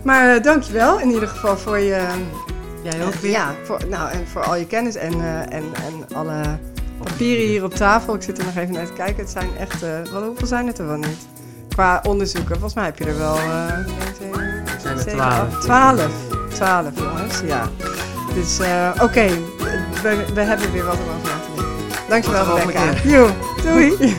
[0.04, 2.06] Maar uh, dankjewel in ieder geval voor je...
[2.82, 3.30] Jij ook weer?
[3.30, 6.58] Ja, voor, nou, en voor al je kennis en, uh, en, en alle
[7.02, 8.14] papieren hier op tafel.
[8.14, 9.22] Ik zit er nog even naar te kijken.
[9.22, 9.82] Het zijn echt...
[9.82, 11.26] Uh, wat, hoeveel zijn het er wel niet?
[11.72, 12.52] Qua onderzoeken.
[12.52, 13.36] Volgens mij heb je er wel...
[13.36, 13.66] Uh,
[14.80, 15.58] zijn er twaalf.
[15.60, 16.10] Twaalf.
[16.54, 17.68] Twaalf, jongens, ja.
[18.34, 19.28] Dus uh, oké, okay.
[20.02, 22.08] we, we hebben weer wat om over na te denken.
[22.08, 23.08] Dankjewel, Rebecca.
[23.08, 23.30] Jo,
[23.62, 24.16] doei.